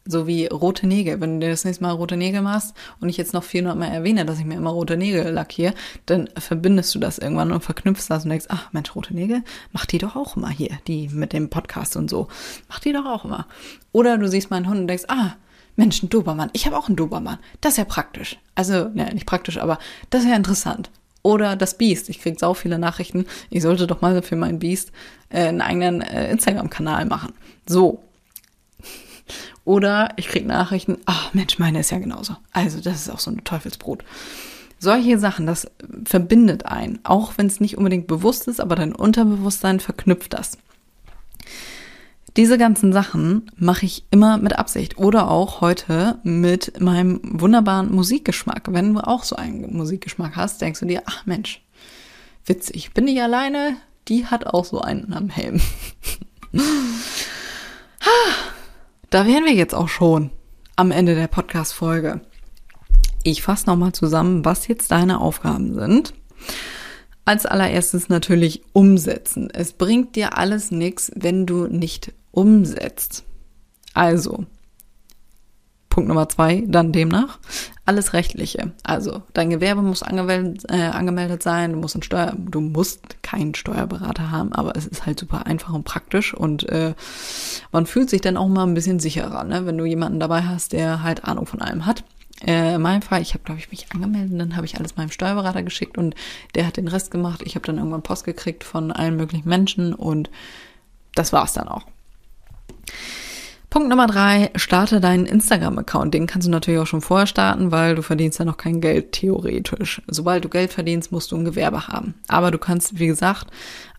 So 0.08 0.28
wie 0.28 0.46
rote 0.46 0.86
Nägel. 0.86 1.20
Wenn 1.20 1.39
du 1.39 1.46
dir 1.46 1.52
das 1.52 1.65
nächste 1.65 1.84
Mal 1.84 1.91
rote 1.91 2.15
Nägel 2.15 2.41
machst 2.41 2.76
und 3.00 3.10
ich 3.10 3.18
jetzt 3.18 3.34
noch 3.34 3.44
400 3.44 3.78
Mal 3.78 3.88
erwähne, 3.88 4.26
dass 4.26 4.38
ich 4.38 4.46
mir 4.46 4.56
immer 4.56 4.70
rote 4.70 4.98
Nägel 4.98 5.32
lackiere, 5.32 5.74
dann 6.06 6.30
verbindest 6.38 6.94
du 6.94 7.00
das 7.00 7.18
irgendwann 7.18 7.52
und 7.52 7.63
verknüpfst 7.63 8.08
das 8.10 8.24
und 8.24 8.30
denkst, 8.30 8.46
ach 8.50 8.72
Mensch, 8.72 8.96
rote 8.96 9.15
Nägel, 9.15 9.44
mach 9.72 9.88
die 9.88 9.98
doch 9.98 10.15
auch 10.15 10.38
immer 10.38 10.50
hier, 10.50 10.78
die 10.88 11.10
mit 11.10 11.34
dem 11.34 11.50
Podcast 11.50 11.96
und 11.96 12.10
so. 12.10 12.28
Mach 12.70 12.80
die 12.80 12.94
doch 12.94 13.06
auch 13.06 13.26
immer. 13.26 13.48
Oder 13.94 14.18
du 14.18 14.28
siehst 14.28 14.52
meinen 14.52 14.70
Hund 14.70 14.82
und 14.82 14.88
denkst, 14.88 15.06
ah, 15.08 15.38
Mensch, 15.76 16.02
ein 16.04 16.10
Dobermann. 16.10 16.52
Ich 16.54 16.65
habe 16.65 16.78
auch 16.78 16.88
einen 16.88 16.96
Dobermann. 16.96 17.39
Das 17.62 17.74
ist 17.74 17.78
ja 17.78 17.86
praktisch. 17.86 18.38
Also, 18.54 18.89
ne, 18.89 19.12
nicht 19.13 19.26
praktisch, 19.26 19.58
aber 19.58 19.80
das 20.10 20.24
ist 20.24 20.30
ja 20.30 20.36
interessant. 20.36 20.89
Oder 21.22 21.56
das 21.56 21.78
Biest. 21.78 22.10
Ich 22.10 22.22
krieg 22.22 22.39
sau 22.39 22.54
viele 22.54 22.78
Nachrichten. 22.78 23.26
Ich 23.50 23.63
sollte 23.63 23.88
doch 23.88 24.02
mal 24.02 24.22
für 24.22 24.36
mein 24.36 24.60
Biest 24.60 24.91
äh, 25.30 25.48
einen 25.48 25.62
eigenen 25.62 26.02
äh, 26.02 26.30
Instagram-Kanal 26.30 27.06
machen. 27.06 27.34
So, 27.68 28.04
oder 29.64 30.10
ich 30.18 30.28
kriege 30.28 30.48
Nachrichten, 30.48 30.98
ach 31.06 31.34
Mensch, 31.34 31.60
meine 31.60 31.80
ist 31.80 31.92
ja 31.92 32.00
genauso. 32.00 32.36
Also 32.52 32.80
das 32.80 33.02
ist 33.02 33.10
auch 33.10 33.20
so 33.20 33.32
ein 33.32 33.44
Teufelsbrot. 33.44 34.04
Solche 34.78 35.18
Sachen, 35.18 35.46
das 35.46 35.68
verbindet 36.04 36.66
einen, 36.66 37.00
auch 37.04 37.34
wenn 37.38 37.48
es 37.48 37.60
nicht 37.60 37.78
unbedingt 37.78 38.08
bewusst 38.08 38.48
ist, 38.48 38.60
aber 38.60 38.76
dein 38.76 38.94
Unterbewusstsein 38.94 39.80
verknüpft 39.80 40.34
das. 40.34 40.58
Diese 42.38 42.58
ganzen 42.58 42.92
Sachen 42.92 43.50
mache 43.56 43.86
ich 43.86 44.04
immer 44.12 44.38
mit 44.38 44.60
Absicht 44.60 44.98
oder 44.98 45.32
auch 45.32 45.62
heute 45.62 46.20
mit 46.24 46.82
meinem 46.82 47.22
wunderbaren 47.24 47.96
Musikgeschmack. 47.96 48.74
Wenn 48.74 48.94
du 48.94 49.00
auch 49.00 49.24
so 49.24 49.38
einen 49.38 49.76
Musikgeschmack 49.76 50.36
hast, 50.36 50.62
denkst 50.62 50.82
du 50.82 50.86
dir, 50.86 51.04
ach 51.06 51.26
Mensch, 51.26 51.62
witzig, 52.46 52.94
bin 52.94 53.08
ich 53.08 53.22
alleine? 53.22 53.78
Die 54.10 54.26
hat 54.26 54.48
auch 54.48 54.66
so 54.66 54.82
einen 54.82 55.14
am 55.14 55.30
Helm. 55.30 55.62
Da 59.15 59.25
wären 59.25 59.45
wir 59.45 59.54
jetzt 59.54 59.73
auch 59.73 59.88
schon 59.88 60.30
am 60.75 60.91
Ende 60.91 61.15
der 61.15 61.28
Podcast-Folge. 61.28 62.19
Ich 63.23 63.43
fasse 63.43 63.65
nochmal 63.67 63.93
zusammen, 63.93 64.43
was 64.43 64.67
jetzt 64.67 64.91
deine 64.91 65.21
Aufgaben 65.21 65.73
sind. 65.73 66.13
Als 67.23 67.45
allererstes 67.45 68.10
natürlich 68.10 68.63
umsetzen. 68.73 69.49
Es 69.49 69.71
bringt 69.71 70.17
dir 70.17 70.38
alles 70.38 70.69
nichts, 70.69 71.13
wenn 71.15 71.45
du 71.45 71.67
nicht 71.67 72.12
umsetzt. 72.32 73.23
Also, 73.93 74.47
Punkt 75.95 76.10
Nummer 76.10 76.27
zwei, 76.27 76.62
dann 76.67 76.91
demnach, 76.91 77.39
alles 77.86 78.12
Rechtliche. 78.12 78.73
Also, 78.84 79.23
dein 79.31 79.49
Gewerbe 79.49 79.81
muss 79.81 80.03
angemeldet, 80.03 80.65
äh, 80.67 80.88
angemeldet 80.88 81.41
sein, 81.41 81.71
du 81.71 81.79
musst, 81.79 81.95
einen 81.95 82.03
Steuer, 82.03 82.34
du 82.38 82.60
musst 82.60 83.23
keinen 83.23 83.55
Steuerberater 83.55 84.29
haben, 84.29 84.51
aber 84.51 84.75
es 84.75 84.86
ist 84.86 85.05
halt 85.05 85.17
super 85.21 85.45
einfach 85.45 85.73
und 85.73 85.86
praktisch 85.86 86.34
und 86.34 86.67
äh, 86.67 86.95
man 87.71 87.86
fühlt 87.86 88.10
sich 88.10 88.19
dann 88.19 88.36
auch 88.36 88.49
mal 88.49 88.63
ein 88.67 88.73
bisschen 88.73 88.99
sicherer, 88.99 89.45
ne? 89.45 89.65
wenn 89.65 89.77
du 89.77 89.86
jemanden 89.86 90.19
dabei 90.19 90.41
hast, 90.41 90.73
der 90.73 91.01
halt 91.01 91.23
Ahnung 91.23 91.45
von 91.45 91.62
allem 91.62 91.86
hat. 91.86 92.03
Äh, 92.45 92.75
in 92.75 92.81
meinem 92.81 93.01
Fall, 93.01 93.21
ich 93.21 93.34
habe, 93.34 93.45
glaube 93.45 93.62
ich, 93.62 93.71
mich 93.71 93.89
angemeldet, 93.93 94.38
dann 94.38 94.58
habe 94.58 94.65
ich 94.65 94.77
alles 94.77 94.97
meinem 94.97 95.12
Steuerberater 95.12 95.63
geschickt 95.63 95.97
und 95.97 96.13
der 96.55 96.67
hat 96.67 96.75
den 96.75 96.89
Rest 96.89 97.10
gemacht. 97.10 97.41
Ich 97.45 97.55
habe 97.55 97.65
dann 97.65 97.77
irgendwann 97.77 98.03
Post 98.03 98.25
gekriegt 98.25 98.65
von 98.65 98.91
allen 98.91 99.15
möglichen 99.15 99.47
Menschen 99.47 99.93
und 99.93 100.29
das 101.13 101.31
war's 101.31 101.53
dann 101.53 101.69
auch. 101.69 101.84
Punkt 103.76 103.90
Nummer 103.90 104.08
drei, 104.08 104.52
starte 104.56 105.02
deinen 105.02 105.26
Instagram-Account. 105.26 106.14
Den 106.14 106.28
kannst 106.28 106.48
du 106.48 106.52
natürlich 106.52 106.80
auch 106.80 106.88
schon 106.88 107.02
vorher 107.02 107.28
starten, 107.28 107.74
weil 107.74 107.96
du 107.96 108.04
verdienst 108.04 108.40
ja 108.40 108.46
noch 108.46 108.56
kein 108.56 108.80
Geld 108.80 109.12
theoretisch. 109.12 110.02
Sobald 110.08 110.46
du 110.46 110.48
Geld 110.48 110.72
verdienst, 110.72 111.12
musst 111.12 111.34
du 111.34 111.36
ein 111.36 111.44
Gewerbe 111.44 111.90
haben. 111.90 112.14
Aber 112.30 112.52
du 112.52 112.58
kannst, 112.58 113.00
wie 113.00 113.08
gesagt, 113.08 113.48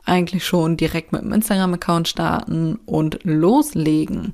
eigentlich 0.07 0.47
schon 0.47 0.79
direkt 0.79 1.13
mit 1.13 1.21
dem 1.21 1.35
Instagram-Account 1.35 2.09
starten 2.09 2.77
und 2.87 3.19
loslegen. 3.25 4.33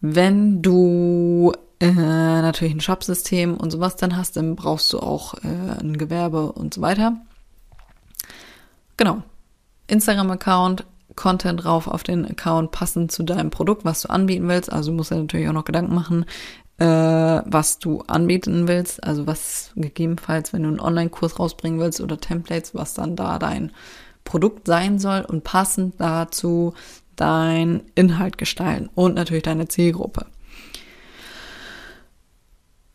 Wenn 0.00 0.60
du 0.60 1.52
äh, 1.78 1.92
natürlich 1.92 2.74
ein 2.74 2.80
Shopsystem 2.80 3.56
und 3.56 3.70
sowas 3.70 3.94
dann 3.94 4.16
hast, 4.16 4.36
dann 4.36 4.56
brauchst 4.56 4.92
du 4.92 4.98
auch 4.98 5.34
äh, 5.34 5.80
ein 5.80 5.98
Gewerbe 5.98 6.50
und 6.50 6.74
so 6.74 6.80
weiter. 6.80 7.16
Genau. 8.96 9.22
Instagram-Account, 9.86 10.84
Content 11.16 11.64
drauf 11.64 11.88
auf 11.88 12.02
den 12.02 12.24
Account 12.24 12.70
passend 12.70 13.10
zu 13.10 13.22
deinem 13.22 13.50
Produkt, 13.50 13.84
was 13.84 14.02
du 14.02 14.10
anbieten 14.10 14.48
willst. 14.48 14.72
Also 14.72 14.90
du 14.90 14.96
musst 14.96 15.10
dir 15.10 15.16
natürlich 15.16 15.48
auch 15.48 15.54
noch 15.54 15.64
Gedanken 15.64 15.94
machen, 15.94 16.26
äh, 16.78 16.84
was 16.84 17.78
du 17.78 18.02
anbieten 18.06 18.68
willst. 18.68 19.02
Also 19.02 19.26
was 19.26 19.72
gegebenenfalls, 19.74 20.52
wenn 20.52 20.62
du 20.62 20.68
einen 20.68 20.80
Online-Kurs 20.80 21.38
rausbringen 21.38 21.80
willst 21.80 22.00
oder 22.00 22.18
Templates, 22.18 22.74
was 22.74 22.94
dann 22.94 23.16
da 23.16 23.38
dein 23.38 23.72
Produkt 24.24 24.66
sein 24.66 24.98
soll 24.98 25.22
und 25.22 25.42
passend 25.44 25.94
dazu 25.98 26.74
dein 27.16 27.82
Inhalt 27.94 28.36
gestalten 28.36 28.90
und 28.94 29.14
natürlich 29.14 29.44
deine 29.44 29.68
Zielgruppe. 29.68 30.26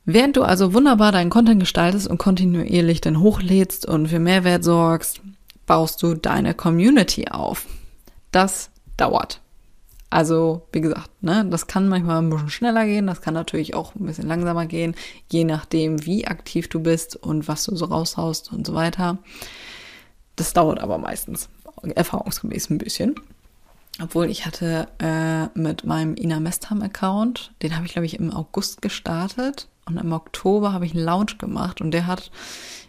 Während 0.05 0.35
du 0.35 0.43
also 0.43 0.73
wunderbar 0.73 1.11
deinen 1.11 1.29
Content 1.29 1.59
gestaltest 1.59 2.07
und 2.07 2.17
kontinuierlich 2.17 3.01
dann 3.01 3.19
hochlädst 3.19 3.85
und 3.85 4.07
für 4.07 4.19
Mehrwert 4.19 4.63
sorgst, 4.63 5.21
baust 5.65 6.03
du 6.03 6.15
deine 6.15 6.53
Community 6.53 7.27
auf 7.29 7.65
das 8.31 8.71
dauert. 8.97 9.41
Also, 10.09 10.67
wie 10.73 10.81
gesagt, 10.81 11.09
ne, 11.23 11.45
das 11.49 11.67
kann 11.67 11.87
manchmal 11.87 12.17
ein 12.17 12.29
bisschen 12.29 12.49
schneller 12.49 12.85
gehen, 12.85 13.07
das 13.07 13.21
kann 13.21 13.33
natürlich 13.33 13.75
auch 13.75 13.95
ein 13.95 14.05
bisschen 14.05 14.27
langsamer 14.27 14.65
gehen, 14.65 14.93
je 15.31 15.45
nachdem, 15.45 16.05
wie 16.05 16.27
aktiv 16.27 16.67
du 16.67 16.81
bist 16.81 17.15
und 17.15 17.47
was 17.47 17.63
du 17.63 17.75
so 17.77 17.85
raushaust 17.85 18.51
und 18.51 18.67
so 18.67 18.73
weiter. 18.73 19.19
Das 20.35 20.51
dauert 20.51 20.81
aber 20.81 20.97
meistens 20.97 21.47
erfahrungsgemäß 21.81 22.69
ein 22.69 22.77
bisschen. 22.77 23.15
Obwohl 24.01 24.29
ich 24.29 24.45
hatte 24.45 24.87
äh, 24.99 25.47
mit 25.57 25.85
meinem 25.85 26.15
Ina 26.15 26.41
Mestham-Account, 26.41 27.53
den 27.61 27.75
habe 27.75 27.85
ich, 27.85 27.93
glaube 27.93 28.05
ich, 28.05 28.19
im 28.19 28.33
August 28.33 28.81
gestartet 28.81 29.69
und 29.85 29.97
im 29.97 30.11
Oktober 30.11 30.73
habe 30.73 30.85
ich 30.85 30.93
einen 30.93 31.05
Launch 31.05 31.37
gemacht 31.37 31.79
und 31.79 31.91
der 31.91 32.07
hat, 32.07 32.31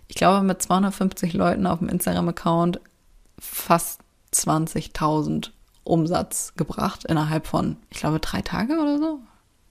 ich 0.09 0.17
glaube, 0.17 0.45
mit 0.45 0.61
250 0.61 1.35
Leuten 1.35 1.67
auf 1.67 1.79
dem 1.79 1.89
Instagram-Account 1.89 2.81
fast 3.39 4.01
20.000 4.33 5.51
Umsatz 5.85 6.55
gebracht 6.57 7.05
innerhalb 7.05 7.47
von, 7.47 7.77
ich 7.91 7.99
glaube, 7.99 8.21
drei 8.21 8.43
Tage 8.43 8.75
oder 8.75 8.99
so. 8.99 9.19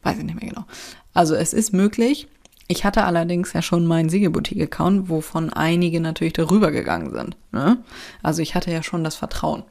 Weiß 0.04 0.18
ich 0.18 0.24
nicht 0.24 0.40
mehr 0.40 0.50
genau. 0.50 0.66
Also 1.14 1.36
es 1.36 1.54
ist 1.54 1.74
möglich. 1.74 2.28
Ich 2.68 2.86
hatte 2.86 3.04
allerdings 3.04 3.54
ja 3.54 3.62
schon 3.62 3.86
meinen 3.86 4.10
Siegelboutique-Account, 4.10 5.10
wovon 5.10 5.52
einige 5.52 6.00
natürlich 6.00 6.34
darüber 6.34 6.72
gegangen 6.72 7.12
sind. 7.12 7.38
Ne? 7.52 7.84
Also 8.24 8.42
ich 8.42 8.56
hatte 8.56 8.72
ja 8.72 8.82
schon 8.82 9.04
das 9.04 9.16
Vertrauen. 9.16 9.64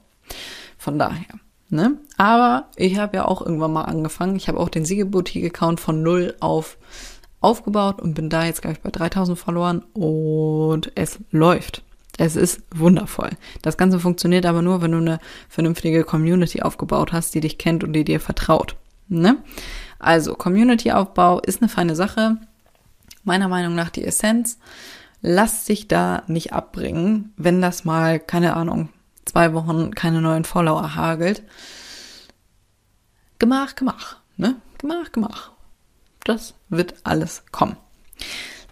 Von 0.76 0.98
daher. 0.98 1.34
Ne? 1.70 1.98
Aber 2.16 2.68
ich 2.76 2.98
habe 2.98 3.16
ja 3.16 3.24
auch 3.24 3.40
irgendwann 3.40 3.72
mal 3.72 3.84
angefangen. 3.84 4.36
Ich 4.36 4.48
habe 4.48 4.60
auch 4.60 4.68
den 4.68 4.84
Siegelboutique-Account 4.84 5.80
von 5.80 6.02
null 6.02 6.36
auf 6.40 6.78
aufgebaut 7.40 8.02
und 8.02 8.14
bin 8.14 8.28
da 8.28 8.44
jetzt, 8.44 8.60
glaube 8.60 8.74
ich, 8.74 8.82
bei 8.82 8.90
3000 8.90 9.38
verloren 9.38 9.82
und 9.94 10.92
es 10.94 11.18
läuft. 11.30 11.82
Es 12.20 12.36
ist 12.36 12.60
wundervoll. 12.74 13.30
Das 13.62 13.78
Ganze 13.78 13.98
funktioniert 13.98 14.44
aber 14.44 14.60
nur, 14.60 14.82
wenn 14.82 14.92
du 14.92 14.98
eine 14.98 15.20
vernünftige 15.48 16.04
Community 16.04 16.60
aufgebaut 16.60 17.14
hast, 17.14 17.34
die 17.34 17.40
dich 17.40 17.56
kennt 17.56 17.82
und 17.82 17.94
die 17.94 18.04
dir 18.04 18.20
vertraut. 18.20 18.76
Ne? 19.08 19.38
Also, 19.98 20.34
Community-Aufbau 20.34 21.40
ist 21.40 21.62
eine 21.62 21.70
feine 21.70 21.96
Sache. 21.96 22.36
Meiner 23.24 23.48
Meinung 23.48 23.74
nach 23.74 23.88
die 23.88 24.04
Essenz. 24.04 24.58
Lass 25.22 25.64
dich 25.64 25.88
da 25.88 26.24
nicht 26.26 26.52
abbringen, 26.52 27.32
wenn 27.38 27.62
das 27.62 27.86
mal, 27.86 28.20
keine 28.20 28.54
Ahnung, 28.54 28.90
zwei 29.24 29.54
Wochen 29.54 29.94
keine 29.94 30.20
neuen 30.20 30.44
Follower 30.44 30.94
hagelt. 30.94 31.42
Gemach, 33.38 33.76
gemach, 33.76 34.18
ne? 34.36 34.56
Gemach, 34.76 35.10
gemach. 35.12 35.52
Das 36.24 36.52
wird 36.68 36.96
alles 37.02 37.44
kommen. 37.50 37.78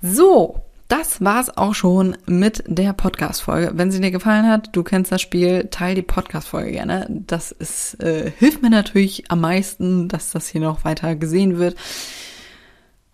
So, 0.02 0.67
das 0.88 1.20
war's 1.22 1.54
auch 1.54 1.74
schon 1.74 2.16
mit 2.26 2.64
der 2.66 2.94
Podcast-Folge. 2.94 3.72
Wenn 3.74 3.90
sie 3.90 4.00
dir 4.00 4.10
gefallen 4.10 4.48
hat, 4.48 4.70
du 4.72 4.82
kennst 4.82 5.12
das 5.12 5.20
Spiel, 5.20 5.68
teil 5.70 5.94
die 5.94 6.02
Podcast-Folge 6.02 6.72
gerne. 6.72 7.06
Das 7.10 7.52
ist, 7.52 8.02
äh, 8.02 8.32
hilft 8.38 8.62
mir 8.62 8.70
natürlich 8.70 9.30
am 9.30 9.42
meisten, 9.42 10.08
dass 10.08 10.30
das 10.30 10.48
hier 10.48 10.62
noch 10.62 10.84
weiter 10.84 11.14
gesehen 11.14 11.58
wird. 11.58 11.76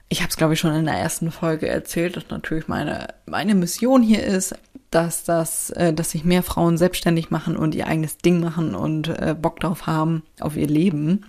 Ich 0.08 0.20
habe 0.20 0.30
es, 0.30 0.36
glaube 0.36 0.54
ich, 0.54 0.60
schon 0.60 0.74
in 0.74 0.84
der 0.84 0.94
ersten 0.94 1.32
Folge 1.32 1.66
erzählt, 1.66 2.16
dass 2.16 2.28
natürlich 2.28 2.68
meine, 2.68 3.08
meine 3.26 3.56
Mission 3.56 4.04
hier 4.04 4.22
ist, 4.22 4.54
dass 4.90 5.24
das, 5.24 5.70
äh, 5.70 5.92
dass 5.92 6.12
sich 6.12 6.24
mehr 6.24 6.44
Frauen 6.44 6.78
selbstständig 6.78 7.30
machen 7.30 7.56
und 7.56 7.74
ihr 7.74 7.88
eigenes 7.88 8.18
Ding 8.18 8.38
machen 8.38 8.76
und 8.76 9.08
äh, 9.08 9.34
Bock 9.36 9.58
drauf 9.58 9.88
haben 9.88 10.22
auf 10.38 10.56
ihr 10.56 10.68
Leben. 10.68 11.26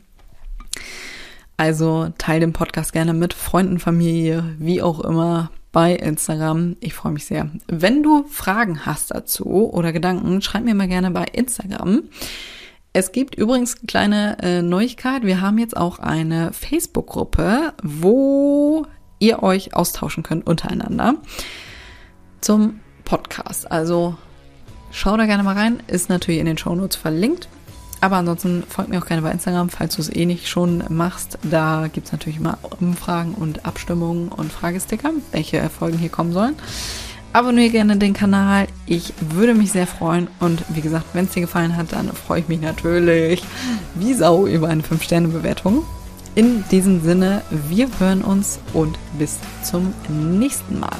Also 1.57 2.09
teile 2.19 2.41
den 2.41 2.53
Podcast 2.53 2.93
gerne 2.93 3.13
mit 3.13 3.33
Freunden, 3.33 3.79
Familie, 3.79 4.55
wie 4.59 4.83
auch 4.83 4.99
immer 4.99 5.49
bei 5.75 5.93
Instagram. 5.93 6.77
Ich 6.79 6.93
freue 6.93 7.11
mich 7.11 7.25
sehr. 7.25 7.49
Wenn 7.67 8.01
du 8.01 8.23
Fragen 8.29 8.85
hast 8.85 9.11
dazu 9.11 9.69
oder 9.73 9.91
Gedanken, 9.91 10.41
schreib 10.41 10.63
mir 10.63 10.73
mal 10.73 10.87
gerne 10.87 11.11
bei 11.11 11.25
Instagram. 11.25 12.03
Es 12.93 13.11
gibt 13.11 13.35
übrigens 13.35 13.75
eine 13.75 13.85
kleine 13.85 14.37
äh, 14.41 14.61
Neuigkeit. 14.61 15.23
Wir 15.23 15.41
haben 15.41 15.57
jetzt 15.57 15.75
auch 15.75 15.99
eine 15.99 16.53
Facebook-Gruppe, 16.53 17.73
wo 17.83 18.85
ihr 19.19 19.43
euch 19.43 19.73
austauschen 19.73 20.23
könnt 20.23 20.47
untereinander 20.47 21.15
zum 22.39 22.79
Podcast. 23.03 23.69
Also 23.69 24.15
schau 24.91 25.17
da 25.17 25.25
gerne 25.25 25.43
mal 25.43 25.57
rein. 25.57 25.83
Ist 25.87 26.07
natürlich 26.07 26.39
in 26.39 26.45
den 26.45 26.57
Show 26.57 26.73
Notes 26.73 26.95
verlinkt. 26.95 27.49
Aber 28.05 28.17
ansonsten 28.17 28.61
folgt 28.69 28.91
mir 28.91 28.99
auch 28.99 29.07
gerne 29.07 29.23
bei 29.23 29.31
Instagram, 29.31 29.69
falls 29.69 29.95
du 29.95 30.01
es 30.03 30.15
eh 30.15 30.27
nicht 30.27 30.47
schon 30.47 30.83
machst. 30.89 31.39
Da 31.41 31.87
gibt 31.91 32.05
es 32.05 32.11
natürlich 32.11 32.37
immer 32.37 32.59
Umfragen 32.79 33.33
und 33.33 33.65
Abstimmungen 33.65 34.27
und 34.27 34.51
Fragesticker, 34.51 35.09
welche 35.31 35.67
Folgen 35.71 35.97
hier 35.97 36.09
kommen 36.09 36.31
sollen. 36.31 36.53
Abonniere 37.33 37.71
gerne 37.71 37.97
den 37.97 38.13
Kanal. 38.13 38.67
Ich 38.85 39.11
würde 39.19 39.55
mich 39.55 39.71
sehr 39.71 39.87
freuen. 39.87 40.27
Und 40.39 40.63
wie 40.69 40.81
gesagt, 40.81 41.05
wenn 41.13 41.25
es 41.25 41.31
dir 41.31 41.41
gefallen 41.41 41.75
hat, 41.75 41.93
dann 41.93 42.11
freue 42.13 42.41
ich 42.41 42.47
mich 42.47 42.61
natürlich 42.61 43.43
wie 43.95 44.13
Sau 44.13 44.45
über 44.45 44.67
eine 44.67 44.83
5-Sterne-Bewertung. 44.83 45.81
In 46.35 46.63
diesem 46.69 47.01
Sinne, 47.01 47.41
wir 47.49 47.89
hören 47.97 48.21
uns 48.21 48.59
und 48.73 48.99
bis 49.17 49.39
zum 49.63 49.95
nächsten 50.07 50.79
Mal. 50.79 50.95